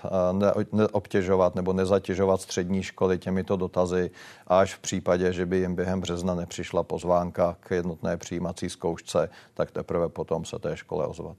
neobtěžovat 0.71 1.55
nebo 1.55 1.73
nezatěžovat 1.73 2.41
střední 2.41 2.83
školy 2.83 3.17
těmito 3.17 3.57
dotazy, 3.57 4.11
až 4.47 4.75
v 4.75 4.79
případě, 4.79 5.33
že 5.33 5.45
by 5.45 5.57
jim 5.57 5.75
během 5.75 6.01
března 6.01 6.35
nepřišla 6.35 6.83
pozvánka 6.83 7.48
k 7.59 7.71
jednotné 7.71 8.17
přijímací 8.17 8.69
zkoušce, 8.69 9.29
tak 9.53 9.71
teprve 9.71 10.09
potom 10.09 10.45
se 10.45 10.59
té 10.59 10.77
škole 10.77 11.07
ozvat. 11.07 11.37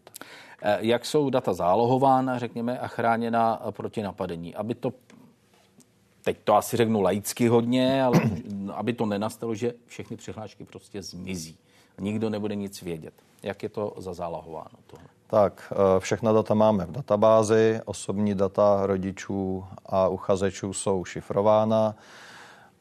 Eh, 0.62 0.78
jak 0.80 1.06
jsou 1.06 1.30
data 1.30 1.54
zálohována, 1.54 2.38
řekněme, 2.38 2.78
a 2.78 2.86
chráněna 2.86 3.62
proti 3.70 4.02
napadení? 4.02 4.54
Aby 4.54 4.74
to 4.74 4.92
teď 6.24 6.36
to 6.44 6.54
asi 6.54 6.76
řeknu 6.76 7.00
laicky 7.00 7.48
hodně, 7.48 8.04
ale 8.04 8.20
aby 8.74 8.92
to 8.92 9.06
nenastalo, 9.06 9.54
že 9.54 9.74
všechny 9.86 10.16
přihlášky 10.16 10.64
prostě 10.64 11.02
zmizí. 11.02 11.56
Nikdo 12.00 12.30
nebude 12.30 12.54
nic 12.54 12.82
vědět. 12.82 13.14
Jak 13.42 13.62
je 13.62 13.68
to 13.68 13.94
zazálohováno 13.98 14.78
tohle? 14.86 15.06
Tak, 15.26 15.72
eh, 15.72 16.00
všechna 16.00 16.32
data 16.32 16.54
máme 16.54 16.86
v 16.86 16.90
databázi, 16.92 17.80
osobní 17.84 18.34
data 18.34 18.86
rodičů 18.86 19.64
a 19.86 20.08
uchazečů 20.08 20.72
jsou 20.72 21.04
šifrována 21.04 21.94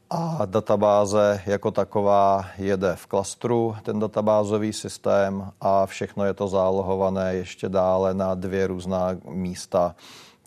a 0.10 0.46
databáze 0.46 1.42
jako 1.46 1.72
taková 1.72 2.46
jede 2.58 2.96
v 2.96 3.06
klastru, 3.06 3.76
ten 3.84 4.00
databázový 4.00 4.74
systém 4.74 5.52
a 5.62 5.86
všechno 5.86 6.26
je 6.26 6.34
to 6.34 6.48
zálohované 6.48 7.36
ještě 7.36 7.70
dále 7.70 8.14
na 8.14 8.36
dvě 8.36 8.68
různá 8.68 9.16
místa 9.26 9.96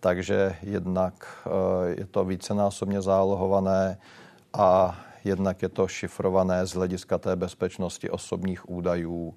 takže 0.03 0.57
jednak 0.63 1.15
eh, 1.47 1.51
je 2.01 2.07
to 2.07 2.25
vícenásobně 2.25 3.03
zálohované 3.03 3.99
a 4.53 4.99
jednak 5.25 5.63
je 5.63 5.69
to 5.69 5.89
šifrované 5.89 6.67
z 6.67 6.75
hlediska 6.75 7.19
té 7.19 7.37
bezpečnosti 7.37 8.11
osobních 8.11 8.71
údajů. 8.71 9.35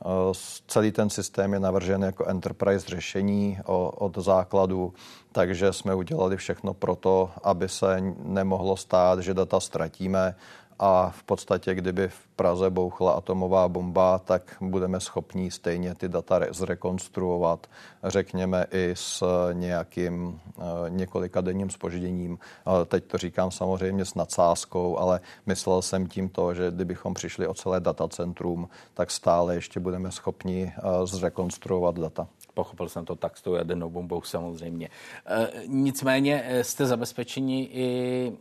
Eh, 0.00 0.34
celý 0.66 0.92
ten 0.92 1.10
systém 1.10 1.52
je 1.52 1.60
navržen 1.60 2.02
jako 2.02 2.26
enterprise 2.26 2.88
řešení 2.88 3.58
od 3.66 4.18
základu, 4.18 4.94
takže 5.32 5.72
jsme 5.72 5.94
udělali 5.94 6.36
všechno 6.36 6.74
pro 6.74 6.96
to, 6.96 7.30
aby 7.42 7.68
se 7.68 8.02
nemohlo 8.18 8.76
stát, 8.76 9.18
že 9.18 9.34
data 9.34 9.60
ztratíme 9.60 10.34
a 10.78 11.10
v 11.10 11.22
podstatě, 11.22 11.74
kdyby 11.74 12.08
v 12.08 12.26
Praze 12.36 12.70
bouchla 12.70 13.12
atomová 13.12 13.68
bomba, 13.68 14.18
tak 14.18 14.56
budeme 14.60 15.00
schopni 15.00 15.50
stejně 15.50 15.94
ty 15.94 16.08
data 16.08 16.40
zrekonstruovat, 16.50 17.66
řekněme 18.04 18.66
i 18.70 18.90
s 18.94 19.24
nějakým 19.52 20.40
eh, 20.58 20.62
několika 20.88 21.40
denním 21.40 21.70
spožděním. 21.70 22.38
Teď 22.86 23.04
to 23.04 23.18
říkám 23.18 23.50
samozřejmě 23.50 24.04
s 24.04 24.14
nadsázkou, 24.14 24.98
ale 24.98 25.20
myslel 25.46 25.82
jsem 25.82 26.06
tím 26.06 26.28
to, 26.28 26.54
že 26.54 26.70
kdybychom 26.70 27.14
přišli 27.14 27.46
o 27.46 27.54
celé 27.54 27.80
datacentrum, 27.80 28.68
tak 28.94 29.10
stále 29.10 29.54
ještě 29.54 29.80
budeme 29.80 30.10
schopni 30.10 30.72
eh, 30.76 30.82
zrekonstruovat 31.06 31.98
data. 31.98 32.26
Pochopil 32.54 32.88
jsem 32.88 33.04
to 33.04 33.16
tak 33.16 33.36
s 33.36 33.42
tou 33.42 33.54
jadernou 33.54 33.90
bombou 33.90 34.22
samozřejmě. 34.22 34.88
E, 35.26 35.50
nicméně 35.66 36.42
e, 36.46 36.64
jste 36.64 36.86
zabezpečeni 36.86 37.62
i 37.72 38.32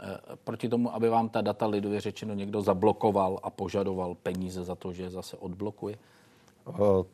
e, 0.00 0.18
proti 0.44 0.68
tomu, 0.68 0.94
aby 0.94 1.08
vám 1.08 1.28
ta 1.28 1.40
data 1.40 1.66
lidově 1.66 2.00
řečeno 2.00 2.34
někdo 2.34 2.62
zablokoval 2.62 3.38
a 3.42 3.50
požadoval 3.50 4.14
peníze 4.14 4.64
za 4.64 4.74
to, 4.74 4.92
že 4.92 5.10
zase 5.10 5.36
odblokuje? 5.36 5.98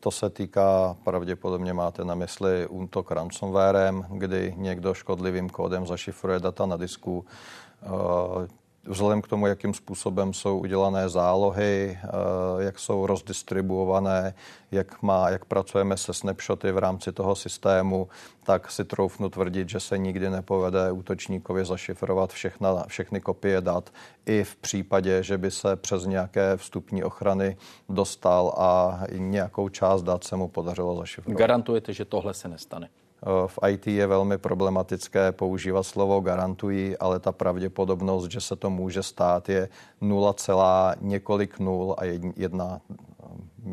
To 0.00 0.10
se 0.10 0.30
týká, 0.30 0.96
pravděpodobně 1.04 1.72
máte 1.72 2.04
na 2.04 2.14
mysli 2.14 2.66
útok 2.66 3.10
ransomwarem, 3.10 4.06
kdy 4.10 4.54
někdo 4.56 4.94
škodlivým 4.94 5.48
kódem 5.48 5.86
zašifruje 5.86 6.40
data 6.40 6.66
na 6.66 6.76
disku 6.76 7.24
vzhledem 8.88 9.23
k 9.23 9.28
tomu, 9.28 9.47
jakým 9.47 9.75
způsobem 9.75 10.33
jsou 10.33 10.59
udělané 10.59 11.09
zálohy, 11.09 11.99
eh, 12.02 12.09
jak 12.59 12.78
jsou 12.78 13.07
rozdistribuované, 13.07 14.35
jak, 14.71 15.02
má, 15.02 15.30
jak 15.30 15.45
pracujeme 15.45 15.97
se 15.97 16.14
snapshoty 16.14 16.73
v 16.73 16.78
rámci 16.78 17.12
toho 17.12 17.37
systému, 17.37 18.09
tak 18.45 18.71
si 18.71 18.85
troufnu 18.85 19.28
tvrdit, 19.28 19.68
že 19.68 19.80
se 19.80 19.99
nikdy 19.99 20.30
nepovede 20.30 20.92
útočníkovi 20.92 21.64
zašifrovat 21.64 22.33
všechna, 22.33 22.85
všechny 22.87 23.21
kopie 23.21 23.61
dat, 23.61 23.90
i 24.26 24.45
v 24.45 24.57
případě, 24.57 25.23
že 25.23 25.38
by 25.38 25.50
se 25.50 25.76
přes 25.76 26.04
nějaké 26.04 26.57
vstupní 26.57 27.04
ochrany 27.04 27.57
dostal 27.88 28.54
a 28.59 29.00
nějakou 29.12 29.68
část 29.68 30.02
dat 30.02 30.25
se 30.25 30.37
mu 30.37 30.49
podařilo 30.49 30.97
zašifrovat. 30.97 31.38
Garantujete, 31.38 31.92
že 31.92 32.04
tohle 32.04 32.35
se 32.35 32.49
nestane? 32.49 32.88
V 33.46 33.58
IT 33.68 33.87
je 33.87 34.06
velmi 34.06 34.38
problematické 34.38 35.32
používat 35.32 35.82
slovo 35.82 36.20
garantují, 36.20 36.96
ale 36.96 37.18
ta 37.18 37.32
pravděpodobnost, 37.32 38.30
že 38.30 38.40
se 38.40 38.56
to 38.56 38.70
může 38.70 39.02
stát, 39.02 39.48
je 39.48 39.68
0, 40.00 40.94
několik 41.00 41.58
nul 41.58 41.96
a 41.98 42.04
jedna 42.37 42.80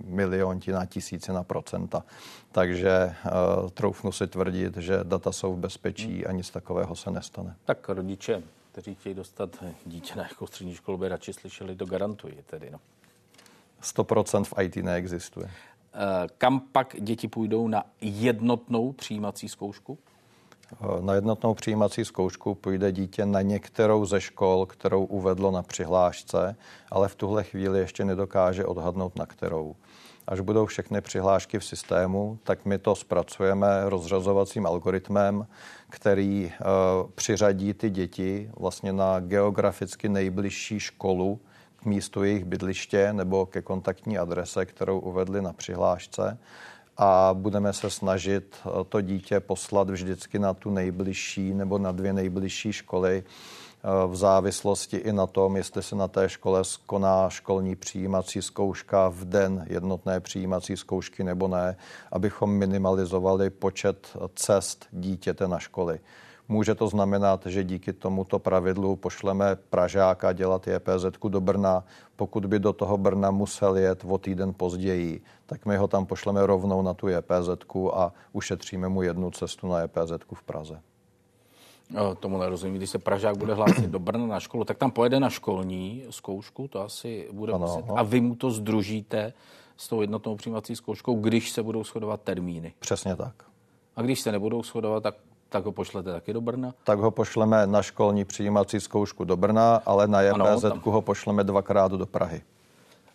miliontina 0.05 0.85
tisícina 0.85 1.43
procenta. 1.43 2.03
Takže 2.51 3.15
uh, 3.25 3.69
troufnu 3.69 4.11
si 4.11 4.27
tvrdit, 4.27 4.77
že 4.77 4.99
data 5.03 5.31
jsou 5.31 5.53
v 5.53 5.57
bezpečí 5.57 6.25
a 6.25 6.31
nic 6.31 6.49
takového 6.49 6.95
se 6.95 7.11
nestane. 7.11 7.55
Tak 7.65 7.89
rodiče, 7.89 8.43
kteří 8.71 8.95
chtějí 8.95 9.15
dostat 9.15 9.63
dítě 9.85 10.15
na 10.15 10.23
jako 10.23 10.47
střední 10.47 10.75
školu, 10.75 10.97
by 10.97 11.07
radši 11.07 11.33
slyšeli, 11.33 11.75
to 11.75 11.85
garantují 11.85 12.37
tedy. 12.45 12.69
No. 12.71 12.79
100% 13.81 14.43
v 14.43 14.53
IT 14.63 14.75
neexistuje. 14.75 15.51
Eh, 15.95 16.27
kam 16.37 16.59
pak 16.59 16.95
děti 16.99 17.27
půjdou 17.27 17.67
na 17.67 17.83
jednotnou 18.01 18.91
přijímací 18.91 19.49
zkoušku? 19.49 19.97
Eh, 20.73 21.01
na 21.01 21.13
jednotnou 21.13 21.53
přijímací 21.53 22.05
zkoušku 22.05 22.55
půjde 22.55 22.91
dítě 22.91 23.25
na 23.25 23.41
některou 23.41 24.05
ze 24.05 24.21
škol, 24.21 24.65
kterou 24.65 25.05
uvedlo 25.05 25.51
na 25.51 25.63
přihlášce, 25.63 26.55
ale 26.91 27.07
v 27.07 27.15
tuhle 27.15 27.43
chvíli 27.43 27.79
ještě 27.79 28.05
nedokáže 28.05 28.65
odhadnout 28.65 29.15
na 29.15 29.25
kterou. 29.25 29.75
Až 30.27 30.39
budou 30.39 30.65
všechny 30.65 31.01
přihlášky 31.01 31.59
v 31.59 31.65
systému, 31.65 32.39
tak 32.43 32.65
my 32.65 32.77
to 32.77 32.95
zpracujeme 32.95 33.67
rozřazovacím 33.89 34.65
algoritmem, 34.65 35.47
který 35.89 36.45
uh, 36.45 37.09
přiřadí 37.15 37.73
ty 37.73 37.89
děti 37.89 38.51
vlastně 38.57 38.93
na 38.93 39.19
geograficky 39.19 40.09
nejbližší 40.09 40.79
školu, 40.79 41.39
místu 41.85 42.23
jejich 42.23 42.45
bydliště 42.45 43.13
nebo 43.13 43.45
ke 43.45 43.61
kontaktní 43.61 44.17
adrese, 44.17 44.65
kterou 44.65 44.99
uvedli 44.99 45.41
na 45.41 45.53
přihlášce 45.53 46.37
a 46.97 47.29
budeme 47.33 47.73
se 47.73 47.89
snažit 47.89 48.55
eh, 48.65 48.69
to 48.89 49.01
dítě 49.01 49.39
poslat 49.39 49.89
vždycky 49.89 50.39
na 50.39 50.53
tu 50.53 50.69
nejbližší 50.69 51.53
nebo 51.53 51.77
na 51.77 51.91
dvě 51.91 52.13
nejbližší 52.13 52.73
školy 52.73 53.23
eh, 53.23 54.07
v 54.07 54.15
závislosti 54.15 54.97
i 54.97 55.13
na 55.13 55.27
tom, 55.27 55.57
jestli 55.57 55.83
se 55.83 55.95
na 55.95 56.07
té 56.07 56.29
škole 56.29 56.63
koná 56.85 57.29
školní 57.29 57.75
přijímací 57.75 58.41
zkouška 58.41 59.09
v 59.09 59.25
den 59.25 59.65
jednotné 59.69 60.19
přijímací 60.19 60.77
zkoušky 60.77 61.23
nebo 61.23 61.47
ne, 61.47 61.75
abychom 62.11 62.49
minimalizovali 62.49 63.49
počet 63.49 64.17
cest 64.35 64.85
dítěte 64.91 65.47
na 65.47 65.59
školy. 65.59 65.99
Může 66.47 66.75
to 66.75 66.87
znamenat, 66.87 67.45
že 67.45 67.63
díky 67.63 67.93
tomuto 67.93 68.39
pravidlu 68.39 68.95
pošleme 68.95 69.55
Pražáka 69.69 70.33
dělat 70.33 70.67
JPZ 70.67 71.05
do 71.27 71.41
Brna. 71.41 71.83
Pokud 72.15 72.45
by 72.45 72.59
do 72.59 72.73
toho 72.73 72.97
Brna 72.97 73.31
musel 73.31 73.77
jet 73.77 74.05
o 74.07 74.17
týden 74.17 74.53
později, 74.57 75.21
tak 75.45 75.65
my 75.65 75.77
ho 75.77 75.87
tam 75.87 76.05
pošleme 76.05 76.45
rovnou 76.45 76.81
na 76.81 76.93
tu 76.93 77.07
JPZ 77.07 77.49
a 77.93 78.13
ušetříme 78.33 78.89
mu 78.89 79.01
jednu 79.01 79.31
cestu 79.31 79.67
na 79.67 79.81
JPZ 79.81 80.11
v 80.33 80.43
Praze. 80.43 80.81
Tomu 82.19 82.37
nerozumím. 82.37 82.77
Když 82.77 82.89
se 82.89 82.99
Pražák 82.99 83.37
bude 83.37 83.53
hlásit 83.53 83.85
do 83.85 83.99
Brna 83.99 84.27
na 84.27 84.39
školu, 84.39 84.63
tak 84.63 84.77
tam 84.77 84.91
pojede 84.91 85.19
na 85.19 85.29
školní 85.29 86.03
zkoušku, 86.09 86.67
to 86.67 86.81
asi 86.81 87.29
bude 87.31 87.53
ano, 87.53 87.67
muset. 87.67 87.85
A 87.95 88.03
vy 88.03 88.21
mu 88.21 88.35
to 88.35 88.51
združíte 88.51 89.33
s 89.77 89.87
tou 89.87 90.01
jednotnou 90.01 90.35
přijímací 90.35 90.75
zkouškou, 90.75 91.15
když 91.15 91.51
se 91.51 91.63
budou 91.63 91.83
shodovat 91.83 92.21
termíny. 92.21 92.73
Přesně 92.79 93.15
tak. 93.15 93.35
A 93.95 94.01
když 94.01 94.19
se 94.21 94.31
nebudou 94.31 94.63
shodovat, 94.63 95.03
tak 95.03 95.15
tak 95.49 95.65
ho 95.65 95.71
pošlete 95.71 96.11
taky 96.11 96.33
do 96.33 96.41
Brna? 96.41 96.73
Tak 96.83 96.99
ho 96.99 97.11
pošleme 97.11 97.67
na 97.67 97.81
školní 97.81 98.25
přijímací 98.25 98.79
zkoušku 98.79 99.23
do 99.23 99.37
Brna, 99.37 99.81
ale 99.85 100.07
na 100.07 100.21
JPZ 100.21 100.63
ho 100.83 101.01
pošleme 101.01 101.43
dvakrát 101.43 101.91
do 101.91 102.05
Prahy. 102.05 102.41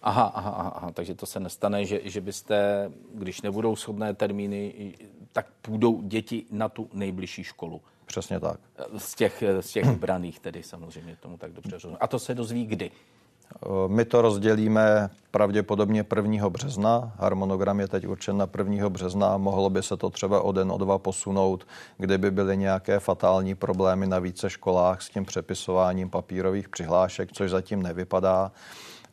Aha, 0.02 0.32
aha, 0.34 0.50
aha, 0.50 0.72
aha, 0.76 0.90
takže 0.90 1.14
to 1.14 1.26
se 1.26 1.40
nestane, 1.40 1.84
že, 1.84 2.00
že 2.04 2.20
byste, 2.20 2.90
když 3.14 3.42
nebudou 3.42 3.76
shodné 3.76 4.14
termíny, 4.14 4.94
tak 5.32 5.46
půjdou 5.62 6.02
děti 6.02 6.44
na 6.50 6.68
tu 6.68 6.88
nejbližší 6.92 7.44
školu. 7.44 7.80
Přesně 8.06 8.40
tak. 8.40 8.60
Z 8.99 9.14
těch, 9.14 9.42
z 9.60 9.72
těch 9.72 9.90
braných 9.90 10.40
tedy 10.40 10.62
samozřejmě 10.62 11.16
tomu 11.16 11.37
tak 11.37 11.52
dobře 11.52 11.70
rozumím. 11.70 11.96
A 12.00 12.06
to 12.06 12.18
se 12.18 12.34
dozví 12.34 12.66
kdy? 12.66 12.90
My 13.87 14.04
to 14.04 14.23
rozdělíme 14.23 15.11
pravděpodobně 15.30 16.04
1. 16.16 16.49
března. 16.49 17.12
Harmonogram 17.16 17.80
je 17.80 17.88
teď 17.88 18.07
určen 18.07 18.37
na 18.37 18.49
1. 18.59 18.88
března. 18.88 19.37
Mohlo 19.37 19.71
by 19.71 19.83
se 19.83 19.97
to 19.97 20.11
třeba 20.11 20.40
o 20.40 20.52
den, 20.52 20.73
o 20.73 20.78
dva 20.78 20.99
posunout, 20.99 21.66
kdyby 21.99 22.30
byly 22.30 22.57
nějaké 22.57 23.00
fatální 23.00 23.54
problémy 23.54 24.07
na 24.07 24.19
více 24.19 24.50
školách 24.50 25.02
s 25.02 25.11
tím 25.11 25.25
přepisováním 25.25 26.11
papírových 26.11 26.69
přihlášek, 26.69 27.33
což 27.33 27.50
zatím 27.50 27.83
nevypadá 27.83 28.52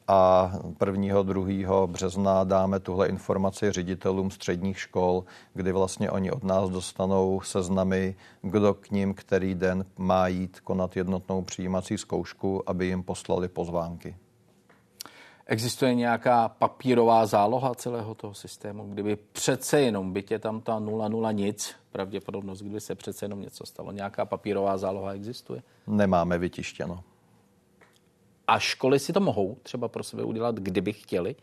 a 0.08 0.52
1. 0.86 1.24
2. 1.24 1.88
března 1.88 2.44
dáme 2.44 2.80
tuhle 2.80 3.08
informaci 3.08 3.72
ředitelům 3.72 4.32
středních 4.32 4.80
škol, 4.80 5.24
kdy 5.54 5.72
vlastně 5.72 6.12
oni 6.12 6.32
od 6.32 6.44
nás 6.44 6.70
dostanou 6.70 7.42
seznamy, 7.42 8.16
kdo 8.42 8.74
k 8.74 8.92
ním 8.92 9.14
který 9.14 9.56
den 9.56 9.86
má 9.98 10.28
jít 10.28 10.60
konat 10.60 10.98
jednotnou 10.98 11.42
přijímací 11.42 11.98
zkoušku, 11.98 12.70
aby 12.70 12.86
jim 12.86 13.04
poslali 13.04 13.48
pozvánky. 13.48 14.16
Existuje 15.50 15.96
nějaká 15.96 16.50
papírová 16.50 17.26
záloha 17.26 17.76
celého 17.76 18.16
toho 18.16 18.34
systému, 18.34 18.90
kdyby 18.90 19.16
přece 19.16 19.82
jenom, 19.82 20.14
bytě 20.14 20.40
tam 20.40 20.62
ta 20.62 20.80
0,0 20.80 21.34
nic, 21.34 21.76
pravděpodobnost, 21.92 22.62
kdyby 22.62 22.82
se 22.82 22.96
přece 22.96 23.26
jenom 23.26 23.42
něco 23.42 23.66
stalo, 23.66 23.92
nějaká 23.92 24.26
papírová 24.26 24.78
záloha 24.78 25.14
existuje? 25.14 25.64
Nemáme 25.88 26.38
vytištěno. 26.38 27.04
A 28.48 28.60
školy 28.60 29.00
si 29.00 29.14
to 29.14 29.20
mohou 29.20 29.58
třeba 29.64 29.88
pro 29.88 30.04
sebe 30.04 30.24
udělat, 30.24 30.56
kdyby 30.56 30.94
chtěli? 30.94 31.36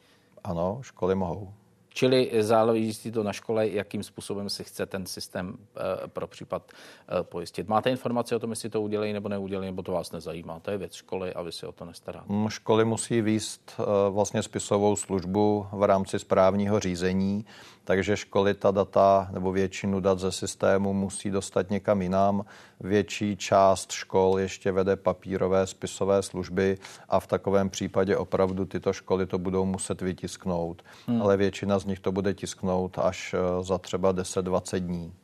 Ano, 0.45 0.79
školy 0.83 1.15
mohou. 1.15 1.53
Čili 1.97 2.31
záleží 2.41 3.13
to 3.13 3.23
na 3.23 3.33
škole, 3.33 3.69
jakým 3.69 4.03
způsobem 4.03 4.51
si 4.51 4.65
chce 4.65 4.87
ten 4.87 5.07
systém 5.07 5.59
eh, 5.77 6.09
pro 6.09 6.27
případ 6.27 6.73
eh, 6.73 7.23
pojistit. 7.23 7.69
Máte 7.69 7.91
informace 7.91 8.37
o 8.37 8.39
tom, 8.39 8.51
jestli 8.51 8.71
to 8.71 8.83
udělají 8.83 9.13
nebo 9.13 9.29
neudělají, 9.29 9.67
nebo 9.67 9.83
to 9.83 9.93
vás 9.93 10.13
nezajímá? 10.13 10.61
To 10.61 10.71
je 10.71 10.79
věc 10.79 10.93
školy 10.93 11.35
a 11.35 11.43
vy 11.43 11.53
si 11.53 11.67
o 11.67 11.73
to 11.73 11.85
nestaráte. 11.85 12.33
Mm, 12.33 12.49
školy 12.49 12.85
musí 12.85 13.23
výst 13.23 13.75
eh, 13.79 13.85
vlastně 14.11 14.43
spisovou 14.43 14.97
službu 14.97 15.67
v 15.73 15.83
rámci 15.83 16.19
správního 16.19 16.81
řízení 16.81 17.45
takže 17.85 18.17
školy 18.17 18.55
ta 18.55 18.71
data 18.71 19.29
nebo 19.33 19.53
většinu 19.53 20.01
dat 20.01 20.19
ze 20.19 20.33
systému 20.33 20.93
musí 20.93 21.31
dostat 21.31 21.71
někam 21.71 22.03
jinam. 22.03 22.45
Větší 22.81 23.37
část 23.37 23.93
škol 23.93 24.39
ještě 24.39 24.73
vede 24.73 24.97
papírové 24.97 25.67
spisové 25.67 26.23
služby 26.23 26.79
a 27.09 27.21
v 27.21 27.27
takovém 27.27 27.71
případě 27.71 28.17
opravdu 28.17 28.65
tyto 28.65 28.93
školy 28.93 29.27
to 29.27 29.39
budou 29.39 29.65
muset 29.65 30.01
vytisknout. 30.01 30.83
Hmm. 31.07 31.23
Ale 31.23 31.37
většina 31.37 31.79
z 31.79 31.84
nich 31.85 32.01
to 32.01 32.13
bude 32.13 32.35
tisknout 32.35 32.99
až 32.99 33.35
eh, 33.35 33.65
za 33.65 33.79
třeba 33.79 34.15
10-20 34.15 34.79
dní. 34.79 35.15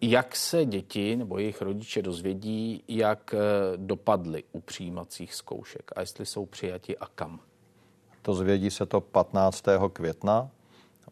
Jak 0.00 0.36
se 0.36 0.64
děti 0.64 1.16
nebo 1.16 1.38
jejich 1.38 1.62
rodiče 1.62 2.02
dozvědí, 2.02 2.82
jak 2.88 3.34
eh, 3.34 3.38
dopadly 3.76 4.44
u 4.52 4.60
přijímacích 4.60 5.34
zkoušek 5.34 5.92
a 5.96 6.00
jestli 6.00 6.26
jsou 6.26 6.46
přijati 6.46 6.98
a 6.98 7.06
kam? 7.06 7.40
To 8.22 8.34
zvědí 8.34 8.70
se 8.70 8.86
to 8.86 9.00
15. 9.00 9.64
května 9.92 10.50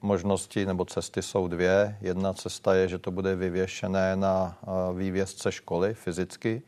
možnosti 0.02 0.66
nebo 0.66 0.84
cesty 0.84 1.22
jsou 1.22 1.48
dvě. 1.48 1.98
Jedna 2.00 2.32
cesta 2.32 2.74
je, 2.74 2.88
že 2.88 2.98
to 2.98 3.10
bude 3.10 3.36
vyvěšené 3.36 4.16
na 4.16 4.58
vývězce 4.96 5.52
školy 5.52 5.94
fyzicky. 5.94 6.62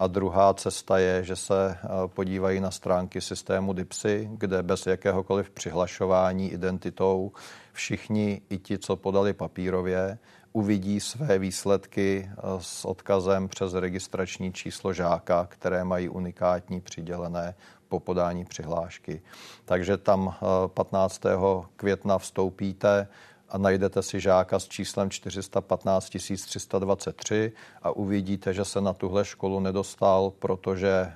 A 0.00 0.06
druhá 0.06 0.54
cesta 0.54 0.98
je, 0.98 1.24
že 1.24 1.36
se 1.36 1.78
podívají 2.06 2.60
na 2.60 2.70
stránky 2.70 3.20
systému 3.20 3.72
DIPSy, 3.72 4.30
kde 4.32 4.62
bez 4.62 4.86
jakéhokoliv 4.86 5.50
přihlašování 5.50 6.52
identitou 6.52 7.32
všichni, 7.72 8.40
i 8.50 8.58
ti, 8.58 8.78
co 8.78 8.96
podali 8.96 9.32
papírově, 9.32 10.18
uvidí 10.52 11.00
své 11.00 11.38
výsledky 11.38 12.30
s 12.58 12.84
odkazem 12.84 13.48
přes 13.48 13.74
registrační 13.74 14.52
číslo 14.52 14.92
žáka, 14.92 15.46
které 15.50 15.84
mají 15.84 16.08
unikátní 16.08 16.80
přidělené 16.80 17.54
po 17.88 18.00
podání 18.00 18.44
přihlášky. 18.44 19.22
Takže 19.64 19.96
tam 19.96 20.34
15. 20.66 21.26
Eh, 21.26 21.66
května 21.76 22.18
vstoupíte 22.18 23.08
a 23.50 23.58
najdete 23.58 24.02
si 24.02 24.20
žáka 24.20 24.58
s 24.58 24.68
číslem 24.68 25.10
415 25.10 26.10
323 26.10 27.52
a 27.82 27.90
uvidíte, 27.90 28.54
že 28.54 28.64
se 28.64 28.80
na 28.80 28.92
tuhle 28.92 29.24
školu 29.24 29.60
nedostal, 29.60 30.32
protože 30.38 30.90
eh, 30.90 31.12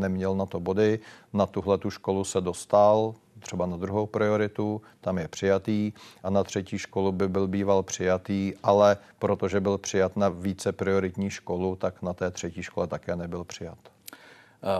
neměl 0.00 0.34
na 0.36 0.46
to 0.46 0.60
body. 0.60 0.98
Na 1.32 1.46
tuhle 1.46 1.78
tu 1.78 1.90
školu 1.90 2.24
se 2.24 2.40
dostal, 2.40 3.14
třeba 3.40 3.66
na 3.66 3.76
druhou 3.76 4.06
prioritu, 4.06 4.82
tam 5.00 5.18
je 5.18 5.28
přijatý 5.28 5.92
a 6.22 6.30
na 6.30 6.44
třetí 6.44 6.78
školu 6.78 7.12
by 7.12 7.28
byl 7.28 7.48
býval 7.48 7.82
přijatý, 7.82 8.52
ale 8.62 8.96
protože 9.18 9.60
byl 9.60 9.78
přijat 9.78 10.16
na 10.16 10.28
více 10.28 10.72
prioritní 10.72 11.30
školu, 11.30 11.76
tak 11.76 12.02
na 12.02 12.12
té 12.12 12.30
třetí 12.30 12.62
škole 12.62 12.86
také 12.86 13.16
nebyl 13.16 13.44
přijat. 13.44 13.78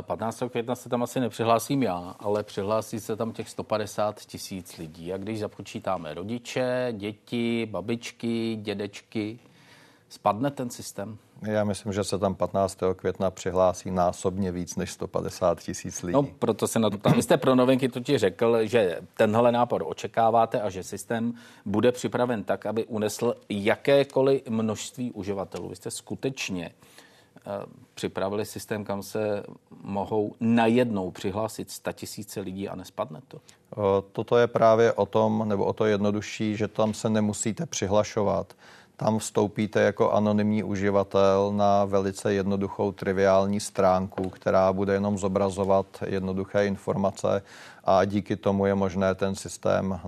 15. 0.01 0.43
května 0.51 0.75
se 0.75 0.89
tam 0.89 1.03
asi 1.03 1.21
nepřihlásím 1.21 1.83
já, 1.83 2.17
ale 2.19 2.43
přihlásí 2.43 3.01
se 3.01 3.17
tam 3.17 3.33
těch 3.33 3.49
150 3.49 4.21
tisíc 4.21 4.77
lidí. 4.77 5.13
A 5.13 5.17
když 5.17 5.39
započítáme 5.39 6.15
rodiče, 6.15 6.89
děti, 6.97 7.67
babičky, 7.71 8.57
dědečky, 8.63 9.39
spadne 10.09 10.51
ten 10.51 10.71
systém? 10.71 11.19
Já 11.43 11.65
myslím, 11.65 11.93
že 11.93 12.05
se 12.05 12.19
tam 12.19 12.35
15. 12.35 12.79
května 12.97 13.31
přihlásí 13.31 13.91
násobně 13.91 14.53
víc 14.53 14.77
než 14.77 14.93
150 14.93 15.61
tisíc 15.61 16.03
lidí. 16.03 16.13
No, 16.13 16.23
proto 16.23 16.69
se 16.69 16.79
na 16.79 16.91
to 16.91 16.99
tam. 16.99 17.13
Vy 17.13 17.23
jste 17.23 17.37
pro 17.37 17.55
novinky 17.55 17.89
totiž 17.89 18.21
řekl, 18.21 18.67
že 18.67 18.99
tenhle 19.17 19.53
nápor 19.53 19.85
očekáváte 19.87 20.61
a 20.61 20.71
že 20.71 20.83
systém 20.83 21.33
bude 21.65 21.93
připraven 21.93 22.45
tak, 22.45 22.67
aby 22.67 22.85
unesl 22.85 23.35
jakékoliv 23.49 24.49
množství 24.49 25.13
uživatelů. 25.13 25.69
Vy 25.69 25.77
jste 25.77 25.91
skutečně 25.91 26.71
připravili 27.95 28.45
systém, 28.45 28.85
kam 28.85 29.03
se 29.03 29.43
mohou 29.83 30.35
najednou 30.41 31.11
přihlásit 31.11 31.69
tisíce 31.93 32.41
lidí 32.41 32.69
a 32.69 32.77
nespadne 32.77 33.21
to? 33.29 33.39
Toto 34.13 34.37
je 34.37 34.47
právě 34.47 34.93
o 34.93 35.07
tom, 35.07 35.49
nebo 35.49 35.65
o 35.65 35.73
to 35.73 35.85
jednodušší, 35.85 36.57
že 36.57 36.69
tam 36.69 36.95
se 36.95 37.11
nemusíte 37.11 37.67
přihlašovat. 37.67 38.55
Tam 38.97 39.19
vstoupíte 39.19 39.81
jako 39.81 40.13
anonymní 40.13 40.63
uživatel 40.63 41.53
na 41.57 41.85
velice 41.85 42.35
jednoduchou, 42.35 42.93
triviální 42.93 43.61
stránku, 43.61 44.31
která 44.31 44.73
bude 44.73 44.93
jenom 44.93 45.19
zobrazovat 45.19 45.87
jednoduché 46.07 46.67
informace 46.67 47.43
a 47.85 48.05
díky 48.05 48.37
tomu 48.37 48.67
je 48.67 48.75
možné 48.75 49.15
ten 49.15 49.35
systém 49.35 50.01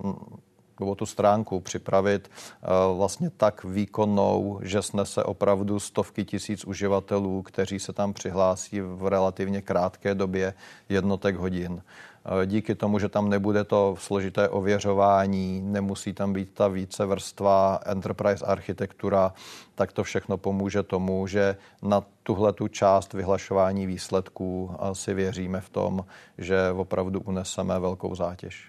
nebo 0.80 0.94
tu 0.94 1.06
stránku 1.06 1.60
připravit 1.60 2.30
eh, 2.30 2.66
vlastně 2.96 3.30
tak 3.30 3.64
výkonnou, 3.64 4.60
že 4.62 4.82
snese 4.82 5.24
opravdu 5.24 5.80
stovky 5.80 6.24
tisíc 6.24 6.64
uživatelů, 6.64 7.42
kteří 7.42 7.78
se 7.78 7.92
tam 7.92 8.12
přihlásí 8.12 8.80
v 8.80 9.06
relativně 9.06 9.62
krátké 9.62 10.14
době 10.14 10.54
jednotek 10.88 11.36
hodin. 11.36 11.82
Eh, 12.24 12.46
díky 12.46 12.74
tomu, 12.74 12.98
že 12.98 13.08
tam 13.08 13.28
nebude 13.28 13.64
to 13.64 13.96
složité 13.98 14.48
ověřování, 14.48 15.62
nemusí 15.64 16.12
tam 16.12 16.32
být 16.32 16.54
ta 16.54 16.68
více 16.68 17.06
vrstva 17.06 17.80
enterprise 17.86 18.44
architektura, 18.44 19.32
tak 19.74 19.92
to 19.92 20.02
všechno 20.02 20.36
pomůže 20.36 20.82
tomu, 20.82 21.26
že 21.26 21.56
na 21.82 22.04
tuhle 22.22 22.52
tu 22.52 22.68
část 22.68 23.12
vyhlašování 23.12 23.86
výsledků 23.86 24.70
eh, 24.72 24.94
si 24.94 25.14
věříme 25.14 25.60
v 25.60 25.68
tom, 25.68 26.04
že 26.38 26.70
opravdu 26.70 27.20
uneseme 27.20 27.78
velkou 27.78 28.14
zátěž. 28.14 28.68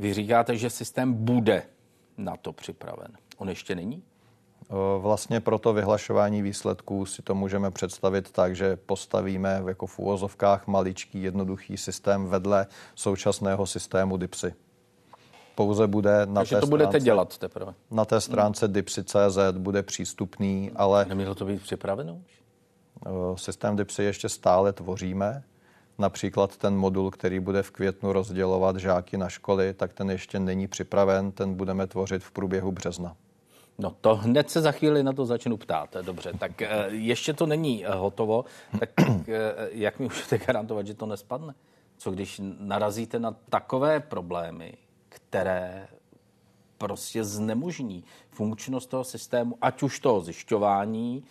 Vy 0.00 0.14
říkáte, 0.14 0.56
že 0.56 0.70
systém 0.70 1.14
bude 1.14 1.62
na 2.16 2.36
to 2.36 2.52
připraven. 2.52 3.12
On 3.36 3.48
ještě 3.48 3.74
není? 3.74 4.02
Vlastně 4.98 5.40
pro 5.40 5.58
to 5.58 5.72
vyhlašování 5.72 6.42
výsledků 6.42 7.06
si 7.06 7.22
to 7.22 7.34
můžeme 7.34 7.70
představit 7.70 8.30
tak, 8.30 8.56
že 8.56 8.76
postavíme 8.76 9.62
jako 9.68 9.86
v 9.86 9.98
úvozovkách 9.98 10.66
maličký 10.66 11.22
jednoduchý 11.22 11.76
systém 11.76 12.26
vedle 12.26 12.66
současného 12.94 13.66
systému 13.66 14.16
DIPSy. 14.16 14.54
pouze 15.54 15.86
bude 15.86 16.26
na 16.26 16.40
Takže 16.40 16.56
té 16.56 16.60
to 16.60 16.66
budete 16.66 16.88
stránce, 16.88 17.04
dělat 17.04 17.38
teprve. 17.38 17.74
Na 17.90 18.04
té 18.04 18.20
stránce 18.20 18.66
hmm. 18.66 18.72
dipsy.cz 18.72 19.38
bude 19.58 19.82
přístupný, 19.82 20.70
ale... 20.76 21.04
Nemělo 21.08 21.34
to 21.34 21.44
být 21.44 21.62
připraveno 21.62 22.14
už? 22.26 22.42
Systém 23.34 23.76
DIPSy 23.76 24.02
ještě 24.02 24.28
stále 24.28 24.72
tvoříme. 24.72 25.42
Například 26.00 26.56
ten 26.56 26.76
modul, 26.76 27.10
který 27.10 27.40
bude 27.40 27.62
v 27.62 27.70
květnu 27.70 28.12
rozdělovat 28.12 28.76
žáky 28.76 29.16
na 29.16 29.28
školy, 29.28 29.74
tak 29.74 29.92
ten 29.92 30.10
ještě 30.10 30.40
není 30.40 30.68
připraven, 30.68 31.32
ten 31.32 31.54
budeme 31.54 31.86
tvořit 31.86 32.24
v 32.24 32.30
průběhu 32.30 32.72
března. 32.72 33.16
No 33.78 33.96
to 34.00 34.16
hned 34.16 34.50
se 34.50 34.60
za 34.60 34.72
chvíli 34.72 35.02
na 35.02 35.12
to 35.12 35.26
začnu 35.26 35.56
ptát. 35.56 35.96
Dobře, 36.02 36.32
tak 36.38 36.62
eh, 36.62 36.86
ještě 36.88 37.32
to 37.32 37.46
není 37.46 37.86
eh, 37.86 37.90
hotovo, 37.94 38.44
tak 38.78 38.90
eh, 38.98 39.54
jak 39.72 39.98
mi 39.98 40.04
můžete 40.04 40.38
garantovat, 40.38 40.86
že 40.86 40.94
to 40.94 41.06
nespadne? 41.06 41.54
Co 41.96 42.10
když 42.10 42.40
narazíte 42.58 43.18
na 43.18 43.36
takové 43.50 44.00
problémy, 44.00 44.74
které 45.08 45.88
prostě 46.78 47.24
znemožní 47.24 48.04
funkčnost 48.30 48.90
toho 48.90 49.04
systému, 49.04 49.58
ať 49.62 49.82
už 49.82 50.00
toho 50.00 50.20
zjišťování, 50.20 51.24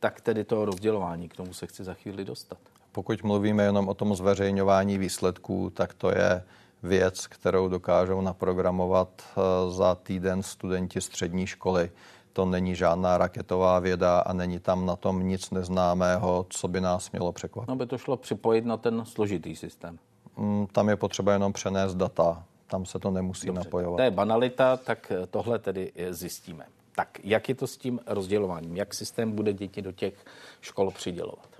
tak 0.00 0.20
tedy 0.20 0.44
toho 0.44 0.64
rozdělování. 0.64 1.28
K 1.28 1.36
tomu 1.36 1.52
se 1.52 1.66
chci 1.66 1.84
za 1.84 1.94
chvíli 1.94 2.24
dostat. 2.24 2.58
Pokud 2.92 3.22
mluvíme 3.22 3.62
jenom 3.62 3.88
o 3.88 3.94
tom 3.94 4.14
zveřejňování 4.14 4.98
výsledků, 4.98 5.70
tak 5.70 5.94
to 5.94 6.10
je 6.10 6.42
věc, 6.82 7.26
kterou 7.26 7.68
dokážou 7.68 8.20
naprogramovat 8.20 9.08
eh, 9.22 9.40
za 9.70 9.94
týden 9.94 10.42
studenti 10.42 11.00
střední 11.00 11.46
školy. 11.46 11.90
To 12.32 12.44
není 12.44 12.74
žádná 12.74 13.18
raketová 13.18 13.78
věda 13.78 14.18
a 14.18 14.32
není 14.32 14.58
tam 14.58 14.86
na 14.86 14.96
tom 14.96 15.28
nic 15.28 15.50
neznámého, 15.50 16.46
co 16.48 16.68
by 16.68 16.80
nás 16.80 17.10
mělo 17.10 17.32
překvapit. 17.32 17.68
No 17.68 17.76
by 17.76 17.86
to 17.86 17.98
šlo 17.98 18.16
připojit 18.16 18.64
na 18.64 18.76
ten 18.76 19.04
složitý 19.04 19.56
systém. 19.56 19.98
Mm, 20.36 20.66
tam 20.66 20.88
je 20.88 20.96
potřeba 20.96 21.32
jenom 21.32 21.52
přenést 21.52 21.94
data. 21.94 22.44
Tam 22.66 22.86
se 22.86 22.98
to 22.98 23.10
nemusí 23.10 23.46
Dobře, 23.46 23.64
napojovat. 23.64 23.96
To 23.96 24.02
je 24.02 24.10
banalita, 24.10 24.76
tak 24.76 25.12
eh, 25.12 25.26
tohle 25.26 25.58
tedy 25.58 25.92
eh, 25.96 26.14
zjistíme. 26.14 26.66
Tak 26.94 27.18
jak 27.24 27.48
je 27.48 27.54
to 27.54 27.66
s 27.66 27.76
tím 27.76 28.00
rozdělováním? 28.06 28.76
Jak 28.76 28.94
systém 28.94 29.32
bude 29.32 29.52
děti 29.52 29.82
do 29.82 29.92
těch 29.92 30.14
škol 30.60 30.90
přidělovat? 30.90 31.59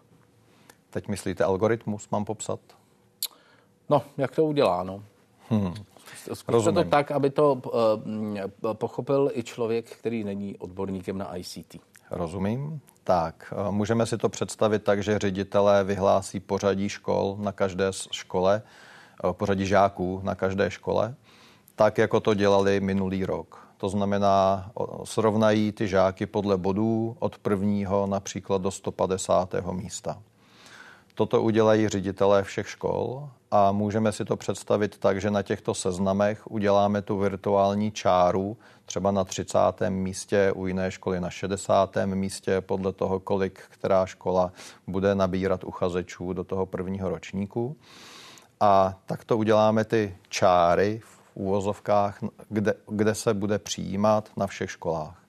Teď 0.90 1.09
myslíte 1.09 1.44
algoritmus, 1.44 2.09
mám 2.11 2.24
popsat? 2.24 2.61
No, 3.88 4.03
jak 4.16 4.35
to 4.35 4.44
udělá, 4.44 4.83
no. 4.83 5.03
Hmm. 5.48 5.74
Zkuste 6.33 6.72
to 6.72 6.85
tak, 6.85 7.11
aby 7.11 7.31
to 7.31 7.53
uh, 7.53 8.72
pochopil 8.72 9.31
i 9.35 9.42
člověk, 9.42 9.90
který 9.90 10.24
není 10.24 10.59
odborníkem 10.59 11.18
na 11.18 11.37
ICT. 11.37 11.76
Rozumím. 12.11 12.81
Tak, 13.05 13.55
uh, 13.57 13.72
můžeme 13.74 14.07
si 14.07 14.18
to 14.18 14.29
představit 14.29 14.85
tak, 14.85 15.03
že 15.03 15.18
ředitelé 15.18 15.85
vyhlásí 15.85 16.40
pořadí 16.40 16.88
škol 16.88 17.37
na 17.40 17.53
každé 17.53 17.90
škole, 18.12 18.62
uh, 19.24 19.33
pořadí 19.33 19.66
žáků 19.66 20.20
na 20.24 20.35
každé 20.35 20.70
škole, 20.70 21.14
tak 21.76 21.98
jako 21.98 22.20
to 22.20 22.35
dělali 22.35 22.81
minulý 22.81 23.24
rok. 23.24 23.66
To 23.76 23.88
znamená, 23.88 24.70
srovnají 25.05 25.72
ty 25.72 25.88
žáky 25.88 26.26
podle 26.26 26.57
bodů 26.57 27.16
od 27.18 27.38
prvního 27.38 28.07
například 28.07 28.62
do 28.62 28.70
150. 28.70 29.55
místa. 29.72 30.22
Toto 31.20 31.42
udělají 31.42 31.88
ředitelé 31.88 32.42
všech 32.42 32.68
škol 32.68 33.28
a 33.50 33.72
můžeme 33.72 34.12
si 34.12 34.24
to 34.24 34.37
představit 34.37 34.98
tak, 34.98 35.20
že 35.20 35.30
na 35.30 35.42
těchto 35.42 35.74
seznamech 35.74 36.50
uděláme 36.50 37.02
tu 37.02 37.18
virtuální 37.18 37.90
čáru, 37.90 38.56
třeba 38.85 39.11
na 39.11 39.24
30. 39.24 39.59
místě, 39.88 40.52
u 40.52 40.66
jiné 40.66 40.90
školy 40.90 41.20
na 41.20 41.30
60. 41.30 41.96
místě, 42.04 42.61
podle 42.61 42.92
toho, 42.92 43.20
kolik 43.20 43.61
která 43.68 44.06
škola 44.06 44.52
bude 44.87 45.14
nabírat 45.14 45.64
uchazečů 45.64 46.33
do 46.33 46.44
toho 46.44 46.66
prvního 46.66 47.11
ročníku. 47.11 47.76
A 48.61 48.98
takto 49.06 49.38
uděláme 49.38 49.85
ty 49.85 50.16
čáry 50.28 51.00
v 51.04 51.20
úvozovkách, 51.35 52.18
kde, 52.48 52.74
kde 52.88 53.14
se 53.14 53.35
bude 53.35 53.59
přijímat 53.59 54.30
na 54.37 54.46
všech 54.46 54.70
školách. 54.70 55.22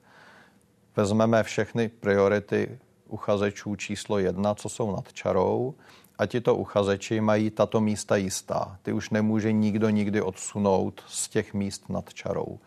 Vezmeme 0.96 1.42
všechny 1.42 1.88
priority 1.88 2.78
uchazečů 3.12 3.76
číslo 3.76 4.18
jedna, 4.18 4.54
co 4.54 4.68
jsou 4.68 4.96
nad 4.96 5.12
čarou, 5.12 5.74
a 6.18 6.26
tito 6.26 6.54
uchazeči 6.54 7.20
mají 7.20 7.50
tato 7.50 7.80
místa 7.80 8.16
jistá. 8.16 8.78
Ty 8.82 8.92
už 8.92 9.10
nemůže 9.10 9.52
nikdo 9.52 9.90
nikdy 9.90 10.22
odsunout 10.22 11.02
z 11.08 11.28
těch 11.28 11.54
míst 11.54 11.88
nad 11.88 12.14
čarou. 12.14 12.58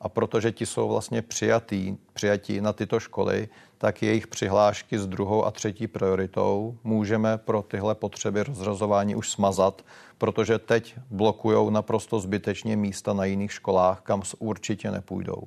A 0.00 0.08
protože 0.08 0.52
ti 0.52 0.66
jsou 0.66 0.88
vlastně 0.88 1.22
přijatí, 1.22 1.98
přijatí 2.12 2.60
na 2.60 2.72
tyto 2.72 3.00
školy, 3.00 3.48
tak 3.80 4.02
jejich 4.02 4.26
přihlášky 4.26 4.98
s 4.98 5.06
druhou 5.06 5.44
a 5.44 5.50
třetí 5.50 5.86
prioritou 5.86 6.78
můžeme 6.84 7.38
pro 7.38 7.62
tyhle 7.62 7.94
potřeby 7.94 8.42
rozrazování 8.42 9.14
už 9.14 9.30
smazat, 9.30 9.82
protože 10.18 10.58
teď 10.58 10.94
blokují 11.10 11.72
naprosto 11.72 12.20
zbytečně 12.20 12.76
místa 12.76 13.12
na 13.12 13.24
jiných 13.24 13.52
školách, 13.52 14.00
kam 14.00 14.22
určitě 14.38 14.90
nepůjdou. 14.90 15.42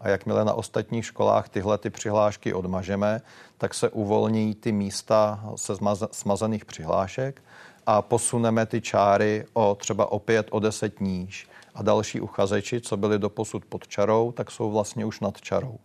A 0.00 0.08
jakmile 0.08 0.44
na 0.44 0.54
ostatních 0.54 1.06
školách 1.06 1.48
tyhle 1.48 1.78
ty 1.78 1.90
přihlášky 1.90 2.54
odmažeme, 2.54 3.20
tak 3.58 3.74
se 3.74 3.88
uvolní 3.88 4.54
ty 4.54 4.72
místa 4.72 5.44
se 5.56 5.72
smazaných 6.12 6.64
přihlášek 6.64 7.42
a 7.86 8.02
posuneme 8.02 8.66
ty 8.66 8.80
čáry 8.80 9.44
o 9.52 9.74
třeba 9.74 10.12
opět 10.12 10.46
o 10.50 10.60
10 10.60 11.00
níž. 11.00 11.48
A 11.74 11.82
další 11.82 12.20
uchazeči, 12.20 12.80
co 12.80 12.96
byli 12.96 13.18
doposud 13.18 13.64
pod 13.64 13.88
čarou, 13.88 14.32
tak 14.32 14.50
jsou 14.50 14.70
vlastně 14.70 15.04
už 15.04 15.20
nad 15.20 15.40
čarou. 15.40 15.78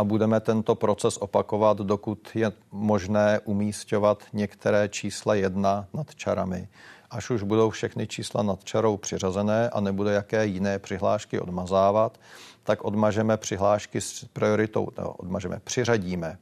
A 0.00 0.04
budeme 0.04 0.40
tento 0.40 0.74
proces 0.74 1.16
opakovat, 1.16 1.78
dokud 1.78 2.28
je 2.34 2.52
možné 2.72 3.40
umístěvat 3.44 4.22
některé 4.32 4.88
čísla 4.88 5.34
jedna 5.34 5.88
nad 5.94 6.14
čarami. 6.14 6.68
Až 7.10 7.30
už 7.30 7.42
budou 7.42 7.70
všechny 7.70 8.06
čísla 8.06 8.42
nad 8.42 8.64
čarou 8.64 8.96
přiřazené 8.96 9.70
a 9.70 9.80
nebude 9.80 10.12
jaké 10.12 10.46
jiné 10.46 10.78
přihlášky 10.78 11.40
odmazávat, 11.40 12.20
tak 12.62 12.84
odmažeme 12.84 13.36
přihlášky 13.36 14.00
s 14.00 14.24
prioritou, 14.32 14.88
no, 14.98 15.12
odmažeme, 15.12 15.60
přiřadíme 15.64 16.38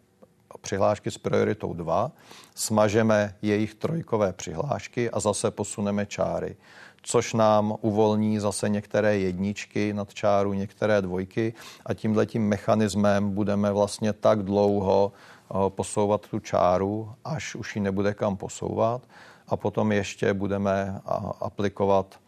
přihlášky 0.61 1.11
s 1.11 1.19
prioritou 1.19 1.75
2, 1.75 2.13
smažeme 2.55 3.35
jejich 3.43 3.75
trojkové 3.75 4.33
přihlášky 4.33 5.11
a 5.11 5.21
zase 5.21 5.51
posuneme 5.51 6.07
čáry, 6.07 6.57
což 7.03 7.35
nám 7.35 7.75
uvolní 7.81 8.39
zase 8.39 8.69
některé 8.69 9.19
jedničky 9.19 9.93
nad 9.93 10.15
čáru, 10.15 10.53
některé 10.53 11.03
dvojky. 11.03 11.55
A 11.87 11.95
tímhle 11.95 12.27
tím 12.27 12.49
mechanismem 12.49 13.31
budeme 13.31 13.73
vlastně 13.73 14.13
tak 14.13 14.43
dlouho 14.43 15.13
eh, 15.13 15.55
posouvat 15.69 16.27
tu 16.27 16.39
čáru, 16.39 17.13
až 17.25 17.55
už 17.55 17.77
ji 17.77 17.83
nebude 17.83 18.15
kam 18.15 18.37
posouvat. 18.37 19.03
A 19.49 19.57
potom 19.57 19.93
ještě 19.93 20.35
budeme 20.35 21.01
aplikovat 21.41 22.21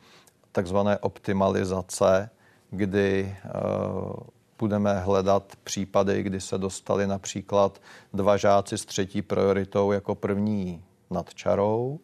takzvané 0.52 0.98
optimalizace, 0.98 2.30
kdy 2.70 3.37
eh, 3.44 3.50
budeme 4.59 5.00
hledat 5.00 5.52
případy, 5.64 6.22
kdy 6.22 6.40
se 6.40 6.59
dostali 6.59 7.06
například 7.06 7.80
dva 8.12 8.37
žáci 8.37 8.78
s 8.78 8.85
třetí 8.85 9.22
prioritou 9.22 9.92
jako 9.92 10.14
první 10.14 10.85
nad 11.11 11.35
čarou, 11.35 12.00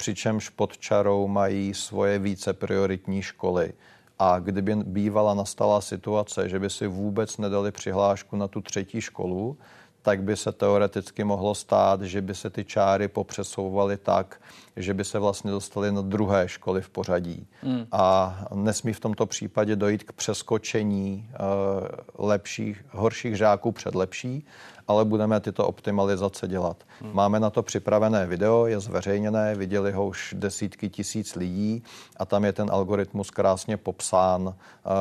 přičemž 0.00 0.48
pod 0.48 0.78
čarou 0.78 1.28
mají 1.28 1.74
svoje 1.74 2.18
více 2.18 2.52
prioritní 2.52 3.22
školy. 3.22 3.72
A 4.18 4.38
kdyby 4.38 4.76
bývala 4.76 5.34
nastala 5.34 5.80
situace, 5.80 6.48
že 6.48 6.58
by 6.58 6.70
si 6.70 6.86
vůbec 6.86 7.38
nedali 7.38 7.72
přihlášku 7.72 8.36
na 8.36 8.48
tu 8.48 8.60
třetí 8.60 9.00
školu, 9.00 9.56
tak 10.02 10.22
by 10.22 10.36
se 10.36 10.52
teoreticky 10.52 11.24
mohlo 11.24 11.54
stát, 11.54 12.02
že 12.02 12.22
by 12.22 12.34
se 12.34 12.50
ty 12.50 12.64
čáry 12.64 13.08
popřesouvaly 13.08 13.96
tak, 13.96 14.40
že 14.76 14.94
by 14.94 15.04
se 15.04 15.18
vlastně 15.18 15.50
dostali 15.50 15.92
na 15.92 16.02
druhé 16.02 16.48
školy 16.48 16.82
v 16.82 16.90
pořadí. 16.90 17.46
Hmm. 17.62 17.86
A 17.92 18.38
nesmí 18.54 18.92
v 18.92 19.00
tomto 19.00 19.26
případě 19.26 19.76
dojít 19.76 20.04
k 20.04 20.12
přeskočení 20.12 21.28
uh, 21.30 22.26
lepších, 22.28 22.84
horších 22.90 23.36
žáků 23.36 23.72
před 23.72 23.94
lepší, 23.94 24.46
ale 24.88 25.04
budeme 25.04 25.40
tyto 25.40 25.66
optimalizace 25.66 26.48
dělat. 26.48 26.76
Hmm. 27.00 27.10
Máme 27.14 27.40
na 27.40 27.50
to 27.50 27.62
připravené 27.62 28.26
video, 28.26 28.66
je 28.66 28.80
zveřejněné, 28.80 29.54
viděli 29.54 29.92
ho 29.92 30.06
už 30.06 30.34
desítky 30.38 30.88
tisíc 30.88 31.34
lidí 31.34 31.82
a 32.16 32.24
tam 32.24 32.44
je 32.44 32.52
ten 32.52 32.70
algoritmus 32.70 33.30
krásně 33.30 33.76
popsán, 33.76 34.54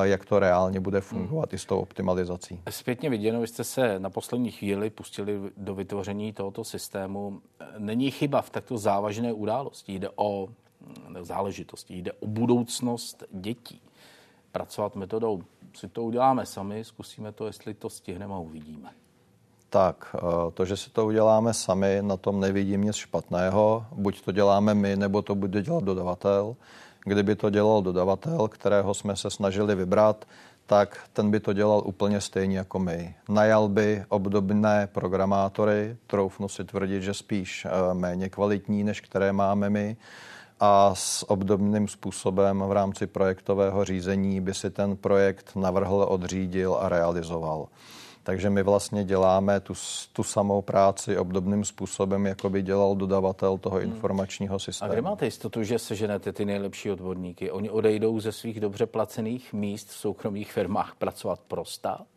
jak 0.04 0.26
to 0.26 0.40
reálně 0.40 0.80
bude 0.80 1.02
fungovat 1.02 1.50
hmm. 1.50 1.56
i 1.56 1.60
s 1.60 1.66
tou 1.66 1.80
optimalizací. 1.80 2.62
Zpětně 2.70 3.10
viděno, 3.10 3.42
vy 3.42 3.48
jste 3.48 3.64
se 3.64 4.00
na 4.00 4.10
poslední 4.10 4.52
chvíli 4.52 4.89
pustili 4.90 5.52
do 5.58 5.76
vytvoření 5.76 6.34
tohoto 6.34 6.64
systému. 6.64 7.42
Není 7.78 8.12
chyba 8.12 8.42
v 8.42 8.50
takto 8.50 8.78
závažné 8.78 9.34
události, 9.34 9.94
jde 9.94 10.10
o 10.16 10.48
záležitosti, 11.22 11.98
jde 11.98 12.12
o 12.12 12.28
budoucnost 12.28 13.24
dětí. 13.32 13.82
Pracovat 14.52 14.96
metodou 14.96 15.44
si 15.74 15.88
to 15.88 16.04
uděláme 16.04 16.46
sami, 16.46 16.84
zkusíme 16.84 17.32
to, 17.32 17.48
jestli 17.48 17.74
to 17.74 17.90
stihneme 17.90 18.34
a 18.34 18.38
uvidíme. 18.38 18.90
Tak, 19.70 20.16
eh, 20.16 20.52
to, 20.54 20.66
že 20.66 20.78
si 20.78 20.90
to 20.90 21.06
uděláme 21.06 21.54
sami, 21.54 21.98
na 22.02 22.18
tom 22.18 22.40
nevidím 22.40 22.84
nic 22.84 22.96
špatného. 22.96 23.86
Buď 23.92 24.22
to 24.22 24.32
děláme 24.32 24.74
my, 24.74 24.96
nebo 24.96 25.22
to 25.22 25.36
bude 25.36 25.62
dělat 25.62 25.84
dodavatel. 25.84 26.56
Kdyby 27.06 27.36
to 27.36 27.50
dělal 27.50 27.82
dodavatel, 27.82 28.48
kterého 28.48 28.94
jsme 28.94 29.16
se 29.16 29.30
snažili 29.30 29.76
vybrat, 29.76 30.26
tak 30.70 30.98
ten 31.14 31.32
by 31.32 31.40
to 31.40 31.54
dělal 31.54 31.82
úplně 31.86 32.22
stejně 32.22 32.58
jako 32.58 32.80
my. 32.80 33.16
Najal 33.30 33.70
by 33.70 34.06
obdobné 34.10 34.88
programátory, 34.88 35.98
troufnu 36.08 36.50
si 36.50 36.64
tvrdit, 36.64 37.02
že 37.02 37.14
spíš 37.14 37.66
eh, 37.66 37.94
méně 37.94 38.30
kvalitní, 38.30 38.84
než 38.84 39.02
které 39.02 39.34
máme 39.34 39.70
my. 39.70 39.98
a 40.60 40.92
s 40.96 41.30
obdobným 41.30 41.88
způsobem 41.88 42.64
v 42.68 42.72
rámci 42.72 43.08
projektového 43.08 43.86
řízení 43.86 44.42
by 44.42 44.54
si 44.54 44.70
ten 44.70 44.98
projekt 44.98 45.56
navrhl, 45.56 46.06
odřídil 46.10 46.78
a 46.82 46.90
realizoval. 46.90 47.68
Takže 48.24 48.50
my 48.50 48.64
vlastně 48.64 49.04
děláme 49.04 49.60
tu, 49.60 49.74
tu 50.14 50.24
samou 50.24 50.62
práci 50.62 51.18
obdobným 51.18 51.66
způsobem, 51.66 52.26
jako 52.26 52.50
by 52.50 52.62
dělal 52.62 52.96
dodavatel 52.96 53.58
toho 53.58 53.78
hmm. 53.78 53.92
informačního 53.92 54.60
systému. 54.60 54.92
A 54.92 54.94
kde 54.94 55.02
máte 55.02 55.26
jistotu, 55.26 55.64
že 55.64 55.80
seženete 55.80 56.34
ty 56.34 56.46
nejlepší 56.46 56.92
odborníky? 56.92 57.52
Oni 57.52 57.70
odejdou 57.70 58.20
ze 58.20 58.32
svých 58.32 58.60
dobře 58.60 58.86
placených 58.86 59.54
míst 59.54 59.90
v 59.90 59.94
soukromých 59.94 60.52
firmách 60.52 60.96
pracovat 60.96 61.40
pro 61.48 61.66
stát? 61.66 62.08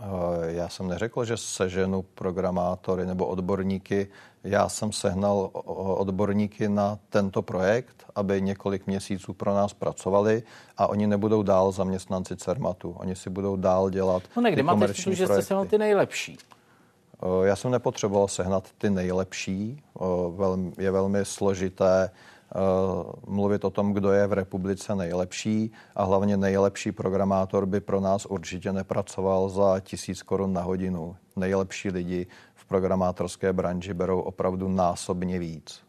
Eh, 0.00 0.52
já 0.52 0.68
jsem 0.68 0.88
neřekl, 0.88 1.24
že 1.24 1.36
seženu 1.36 2.02
programátory 2.02 3.06
nebo 3.06 3.26
odborníky. 3.26 4.08
Já 4.44 4.68
jsem 4.68 4.92
sehnal 4.92 5.50
odborníky 5.74 6.68
na 6.68 6.98
tento 7.08 7.42
projekt, 7.42 8.04
aby 8.14 8.42
několik 8.42 8.86
měsíců 8.86 9.32
pro 9.32 9.54
nás 9.54 9.72
pracovali 9.72 10.42
a 10.76 10.86
oni 10.86 11.06
nebudou 11.06 11.42
dál 11.42 11.72
zaměstnanci 11.72 12.36
CERMATu. 12.36 12.90
Oni 12.90 13.16
si 13.16 13.30
budou 13.30 13.56
dál 13.56 13.90
dělat 13.90 14.22
No 14.36 14.42
ne, 14.42 14.50
kde 14.50 14.62
máte 14.62 14.92
že 14.94 15.26
jste 15.26 15.42
sehnal 15.42 15.64
ty 15.64 15.78
nejlepší? 15.78 16.38
Eh, 17.22 17.46
já 17.46 17.56
jsem 17.56 17.70
nepotřeboval 17.70 18.28
sehnat 18.28 18.68
ty 18.78 18.90
nejlepší. 18.90 19.82
Eh, 20.00 20.82
je 20.82 20.90
velmi 20.90 21.24
složité 21.24 22.10
mluvit 23.26 23.64
o 23.64 23.70
tom, 23.70 23.92
kdo 23.92 24.12
je 24.12 24.26
v 24.26 24.32
republice 24.32 24.94
nejlepší 24.94 25.72
a 25.94 26.04
hlavně 26.04 26.36
nejlepší 26.36 26.92
programátor 26.92 27.66
by 27.66 27.80
pro 27.80 28.00
nás 28.00 28.26
určitě 28.26 28.72
nepracoval 28.72 29.48
za 29.48 29.80
tisíc 29.80 30.22
korun 30.22 30.52
na 30.52 30.62
hodinu. 30.62 31.16
Nejlepší 31.36 31.90
lidi 31.90 32.26
v 32.54 32.64
programátorské 32.64 33.52
branži 33.52 33.94
berou 33.94 34.20
opravdu 34.20 34.68
násobně 34.68 35.38
víc. 35.38 35.82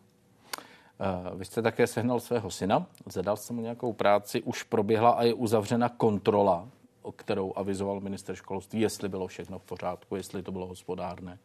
Eh, 1.00 1.36
vy 1.36 1.46
jste 1.46 1.62
také 1.62 1.88
sehnal 1.88 2.20
svého 2.20 2.52
syna, 2.52 2.86
zadal 3.06 3.38
jste 3.38 3.54
mu 3.54 3.62
nějakou 3.62 3.94
práci, 3.94 4.42
už 4.42 4.64
proběhla 4.64 5.10
a 5.10 5.24
je 5.24 5.34
uzavřena 5.34 5.90
kontrola, 5.90 6.68
o 7.02 7.12
kterou 7.12 7.54
avizoval 7.56 8.00
minister 8.00 8.36
školství, 8.36 8.82
jestli 8.82 9.10
bylo 9.10 9.28
všechno 9.28 9.60
v 9.60 9.64
pořádku, 9.64 10.16
jestli 10.16 10.44
to 10.44 10.52
bylo 10.52 10.68
hospodárné. 10.68 11.38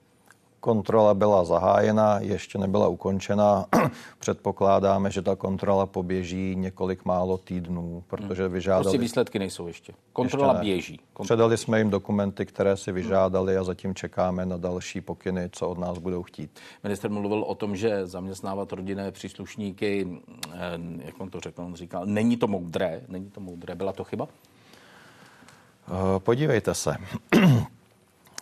Kontrola 0.64 1.14
byla 1.14 1.44
zahájena, 1.44 2.18
ještě 2.20 2.58
nebyla 2.58 2.88
ukončena. 2.88 3.66
Předpokládáme, 4.18 5.10
že 5.10 5.22
ta 5.22 5.36
kontrola 5.36 5.86
poběží 5.86 6.56
několik 6.56 7.04
málo 7.04 7.38
týdnů, 7.38 8.04
protože 8.06 8.42
hmm. 8.42 8.52
vyžádali... 8.52 8.84
Prostě 8.84 8.98
výsledky 8.98 9.38
nejsou 9.38 9.66
ještě. 9.66 9.92
Kontrola 10.12 10.52
ještě 10.52 10.64
běží. 10.64 11.00
Kontrola. 11.12 11.24
Předali 11.24 11.58
jsme 11.58 11.78
jim 11.78 11.90
dokumenty, 11.90 12.46
které 12.46 12.76
si 12.76 12.92
vyžádali 12.92 13.56
a 13.56 13.64
zatím 13.64 13.94
čekáme 13.94 14.46
na 14.46 14.56
další 14.56 15.00
pokyny, 15.00 15.48
co 15.52 15.68
od 15.68 15.78
nás 15.78 15.98
budou 15.98 16.22
chtít. 16.22 16.50
Minister 16.82 17.10
mluvil 17.10 17.42
o 17.42 17.54
tom, 17.54 17.76
že 17.76 18.06
zaměstnávat 18.06 18.72
rodinné 18.72 19.10
příslušníky, 19.12 20.08
eh, 20.52 20.58
jak 21.04 21.20
on 21.20 21.30
to 21.30 21.40
řekl, 21.40 21.62
on 21.62 21.74
říkal, 21.74 22.06
není 22.06 22.36
to 22.36 22.46
moudré, 22.46 23.00
není 23.08 23.30
to 23.30 23.40
moudré. 23.40 23.74
Byla 23.74 23.92
to 23.92 24.04
chyba? 24.04 24.28
Eh, 25.88 26.18
podívejte 26.18 26.74
se. 26.74 26.96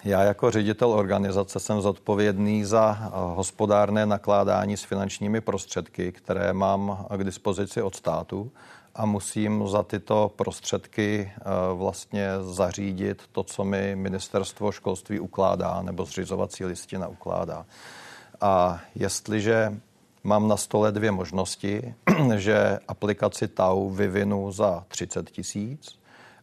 Já 0.04 0.22
jako 0.22 0.50
ředitel 0.50 0.92
organizace 0.92 1.60
jsem 1.60 1.80
zodpovědný 1.80 2.64
za 2.64 2.98
eh, 3.02 3.08
hospodárné 3.12 4.06
nakládání 4.06 4.76
s 4.76 4.84
finančními 4.84 5.40
prostředky, 5.40 6.12
které 6.12 6.52
mám 6.52 7.06
k 7.16 7.24
dispozici 7.24 7.82
od 7.82 7.94
státu 7.94 8.52
a 8.94 9.06
musím 9.06 9.68
za 9.68 9.82
tyto 9.82 10.32
prostředky 10.36 11.32
eh, 11.36 11.42
vlastně 11.74 12.28
zařídit 12.40 13.22
to, 13.32 13.42
co 13.42 13.64
mi 13.64 13.96
ministerstvo 13.96 14.72
školství 14.72 15.20
ukládá 15.20 15.82
nebo 15.82 16.04
zřizovací 16.04 16.64
listina 16.64 17.08
ukládá. 17.08 17.66
A 18.40 18.80
jestliže 18.94 19.80
mám 20.24 20.48
na 20.48 20.56
stole 20.56 20.92
dvě 20.92 21.10
možnosti, 21.10 21.94
že 22.36 22.78
aplikaci 22.88 23.48
TAU 23.48 23.90
vyvinu 23.90 24.52
za 24.52 24.84
30 24.88 25.30
tisíc, 25.30 25.99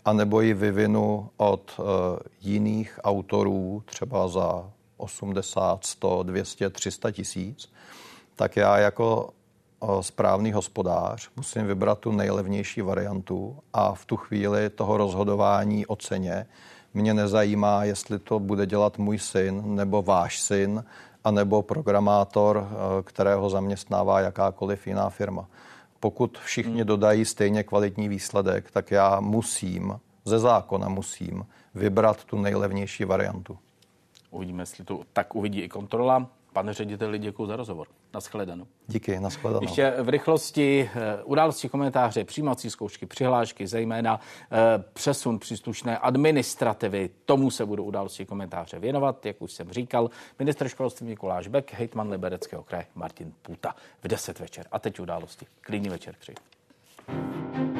anebo 0.08 0.41
ji 0.41 0.54
vyvinu 0.54 1.30
od 1.38 1.72
uh, 1.80 1.86
jiných 2.41 3.00
autorů, 3.04 3.84
třeba 3.86 4.28
za 4.28 4.72
80, 4.98 5.86
100, 5.86 6.24
200, 6.24 6.70
300 6.70 7.12
tisíc, 7.12 7.72
tak 8.36 8.56
já 8.56 8.78
jako 8.78 9.30
uh, 9.80 10.02
správný 10.02 10.52
hospodář 10.52 11.30
musím 11.36 11.67
vybrat 11.67 12.00
tu 12.00 12.12
nejlevnější 12.12 12.82
variantu 12.82 13.58
a 13.74 13.93
v 13.93 14.06
tu 14.06 14.17
chvíli 14.17 14.70
toho 14.70 14.98
rozhodování 14.98 15.86
o 15.86 15.96
ceně 15.96 16.46
mě 16.93 17.13
nezajímá, 17.13 17.84
jestli 17.84 18.20
to 18.20 18.39
bude 18.39 18.65
dělat 18.65 18.98
můj 18.98 19.20
syn 19.20 19.76
nebo 19.76 20.02
váš 20.02 20.39
syn, 20.41 20.84
anebo 21.24 21.62
programátor, 21.62 22.58
uh, 22.58 22.67
kterého 23.04 23.50
zaměstnává 23.50 24.20
jakákoliv 24.20 24.88
jiná 24.88 25.10
firma 25.10 25.48
pokud 25.99 26.38
všichni 26.38 26.81
hmm. 26.81 26.88
dodají 26.88 27.25
stejně 27.25 27.63
kvalitní 27.63 28.10
výsledek, 28.10 28.71
tak 28.71 28.91
já 28.91 29.19
musím, 29.19 29.99
ze 30.25 30.39
zákona 30.39 30.89
musím, 30.89 31.45
vybrat 31.75 32.23
tu 32.23 32.38
nejlevnější 32.38 33.05
variantu. 33.05 33.57
Uvidíme, 34.31 34.62
jestli 34.62 34.83
to 34.83 35.01
tak 35.13 35.36
uvidí 35.36 35.62
i 35.62 35.69
kontrola. 35.69 36.29
Pane 36.58 36.74
řediteli, 36.74 37.20
děkuji 37.20 37.46
za 37.46 37.56
rozhovor. 37.56 37.88
Naschledanou. 38.13 38.67
Díky, 38.88 39.20
naschledanou. 39.20 39.63
Ještě 39.63 39.93
v 40.02 40.10
rychlosti 40.10 40.89
eh, 40.96 41.24
události 41.24 41.70
komentáře, 41.70 42.24
přijímací 42.24 42.70
zkoušky, 42.70 43.06
přihlášky, 43.06 43.67
zejména 43.67 44.20
eh, 44.52 44.84
přesun 44.93 45.39
příslušné 45.39 45.98
administrativy. 45.98 47.10
Tomu 47.26 47.52
se 47.52 47.65
budou 47.65 47.84
události 47.84 48.26
komentáře 48.26 48.80
věnovat, 48.80 49.26
jak 49.26 49.41
už 49.41 49.52
jsem 49.52 49.72
říkal. 49.72 50.10
Minister 50.39 50.70
školství 50.70 51.08
Mikuláš 51.08 51.48
Bek, 51.48 51.74
hejtman 51.74 52.10
Libereckého 52.10 52.63
kraje 52.63 52.86
Martin 52.96 53.34
Puta 53.41 53.76
v 54.04 54.08
10 54.08 54.39
večer. 54.39 54.65
A 54.72 54.80
teď 54.80 55.00
události. 55.00 55.46
Klidný 55.62 55.89
večer 55.89 56.15
přeji. 56.20 57.76